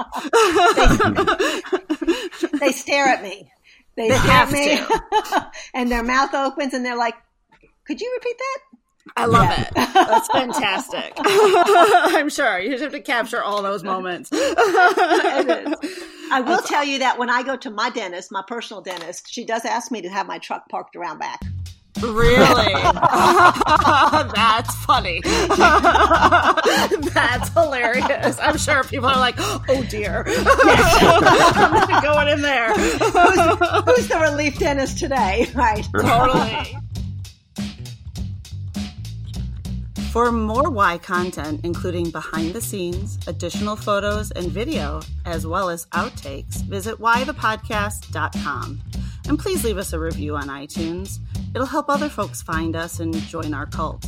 they 2.59 2.71
stare 2.71 3.05
at 3.05 3.21
me. 3.21 3.51
They, 3.95 4.09
They 4.09 4.15
stare 4.17 4.31
have 4.31 4.53
at 4.53 4.53
me, 4.53 5.47
and 5.73 5.91
their 5.91 6.03
mouth 6.03 6.33
opens, 6.33 6.73
and 6.73 6.85
they're 6.85 6.97
like, 6.97 7.15
"Could 7.85 8.01
you 8.01 8.11
repeat 8.17 8.37
that?" 8.37 8.59
I 9.17 9.25
love 9.25 9.49
it. 9.51 9.69
That's 9.75 10.27
fantastic. 10.27 11.13
I'm 11.19 12.29
sure 12.29 12.59
you 12.59 12.71
just 12.71 12.83
have 12.83 12.91
to 12.91 12.99
capture 12.99 13.41
all 13.41 13.61
those 13.61 13.83
moments. 13.83 14.29
I 14.33 15.73
will 16.45 16.57
tell 16.59 16.83
you 16.83 16.99
that 16.99 17.17
when 17.17 17.29
I 17.29 17.43
go 17.43 17.55
to 17.55 17.69
my 17.69 17.89
dentist, 17.91 18.31
my 18.31 18.43
personal 18.47 18.81
dentist, 18.81 19.31
she 19.31 19.45
does 19.45 19.63
ask 19.63 19.91
me 19.91 20.01
to 20.01 20.09
have 20.09 20.25
my 20.27 20.39
truck 20.39 20.67
parked 20.69 20.95
around 20.95 21.19
back. 21.19 21.39
Really? 22.01 22.73
That's 24.36 24.75
funny. 24.86 25.21
That's 27.13 27.49
hilarious. 27.49 28.38
I'm 28.39 28.58
sure 28.58 28.84
people 28.84 29.08
are 29.08 29.19
like, 29.19 29.36
oh 29.39 29.86
dear. 29.89 30.25
I'm 30.27 31.73
not 31.73 32.03
going 32.03 32.27
in 32.27 32.41
there. 32.41 32.73
Who's 32.73 34.08
the 34.10 34.19
relief 34.21 34.60
dentist 34.60 34.99
today? 34.99 35.47
Right. 35.55 35.86
Totally. 35.93 36.77
For 40.12 40.31
more 40.31 40.69
Why 40.69 40.97
content, 40.97 41.62
including 41.63 42.10
behind 42.12 42.53
the 42.53 42.62
scenes, 42.62 43.17
additional 43.27 43.75
photos, 43.75 44.31
and 44.31 44.51
video, 44.51 45.01
as 45.25 45.47
well 45.47 45.69
as 45.69 45.86
outtakes, 45.88 46.62
visit 46.63 46.99
whythepodcast.com. 46.99 48.81
And 49.27 49.39
please 49.39 49.63
leave 49.63 49.77
us 49.77 49.93
a 49.93 49.99
review 49.99 50.35
on 50.35 50.47
iTunes. 50.47 51.19
It'll 51.53 51.65
help 51.65 51.89
other 51.89 52.09
folks 52.09 52.41
find 52.41 52.75
us 52.75 52.99
and 52.99 53.13
join 53.13 53.53
our 53.53 53.65
cult. 53.65 54.05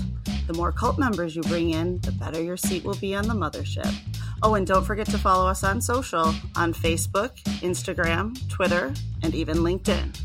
The 0.47 0.53
more 0.53 0.71
cult 0.71 0.99
members 0.99 1.35
you 1.35 1.41
bring 1.43 1.71
in, 1.71 1.99
the 2.01 2.11
better 2.11 2.41
your 2.41 2.57
seat 2.57 2.83
will 2.83 2.95
be 2.95 3.15
on 3.15 3.27
the 3.27 3.33
mothership. 3.33 3.93
Oh, 4.43 4.53
and 4.53 4.67
don't 4.67 4.85
forget 4.85 5.07
to 5.07 5.17
follow 5.17 5.47
us 5.47 5.63
on 5.63 5.81
social 5.81 6.33
on 6.55 6.73
Facebook, 6.73 7.41
Instagram, 7.61 8.37
Twitter, 8.49 8.93
and 9.23 9.33
even 9.33 9.57
LinkedIn. 9.57 10.19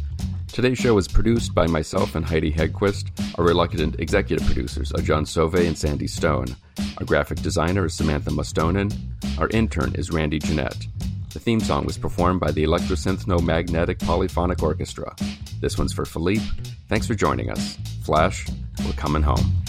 Today's 0.53 0.77
show 0.77 0.99
is 0.99 1.09
produced 1.09 1.55
by 1.55 1.67
myself 1.67 2.15
and 2.15 2.27
Heidi 2.27 2.53
Hedquist. 2.53 3.11
Our 3.39 3.45
reluctant 3.45 3.99
executive 3.99 4.47
producers 4.47 4.93
are 4.93 5.01
John 5.01 5.25
Sove 5.25 5.55
and 5.67 5.77
Sandy 5.77 6.07
Stone. 6.07 6.55
Our 6.99 7.07
graphic 7.07 7.41
designer 7.41 7.87
is 7.87 7.95
Samantha 7.95 8.31
Mustonen. 8.31 8.95
Our 9.39 9.49
intern 9.49 9.95
is 9.95 10.11
Randy 10.11 10.39
Jeanette. 10.39 10.87
The 11.33 11.41
theme 11.41 11.61
song 11.61 11.87
was 11.87 11.97
performed 11.97 12.41
by 12.41 12.53
the 12.53 12.63
Electrosynthno 12.65 13.43
Magnetic 13.43 13.99
Polyphonic 14.01 14.63
Orchestra. 14.63 15.17
This 15.63 15.79
one's 15.79 15.95
for 15.95 16.05
Philippe. 16.05 16.45
Thanks 16.91 17.07
for 17.07 17.15
joining 17.15 17.51
us. 17.51 17.79
Flash, 18.05 18.47
we're 18.85 18.93
coming 18.93 19.23
home. 19.23 19.63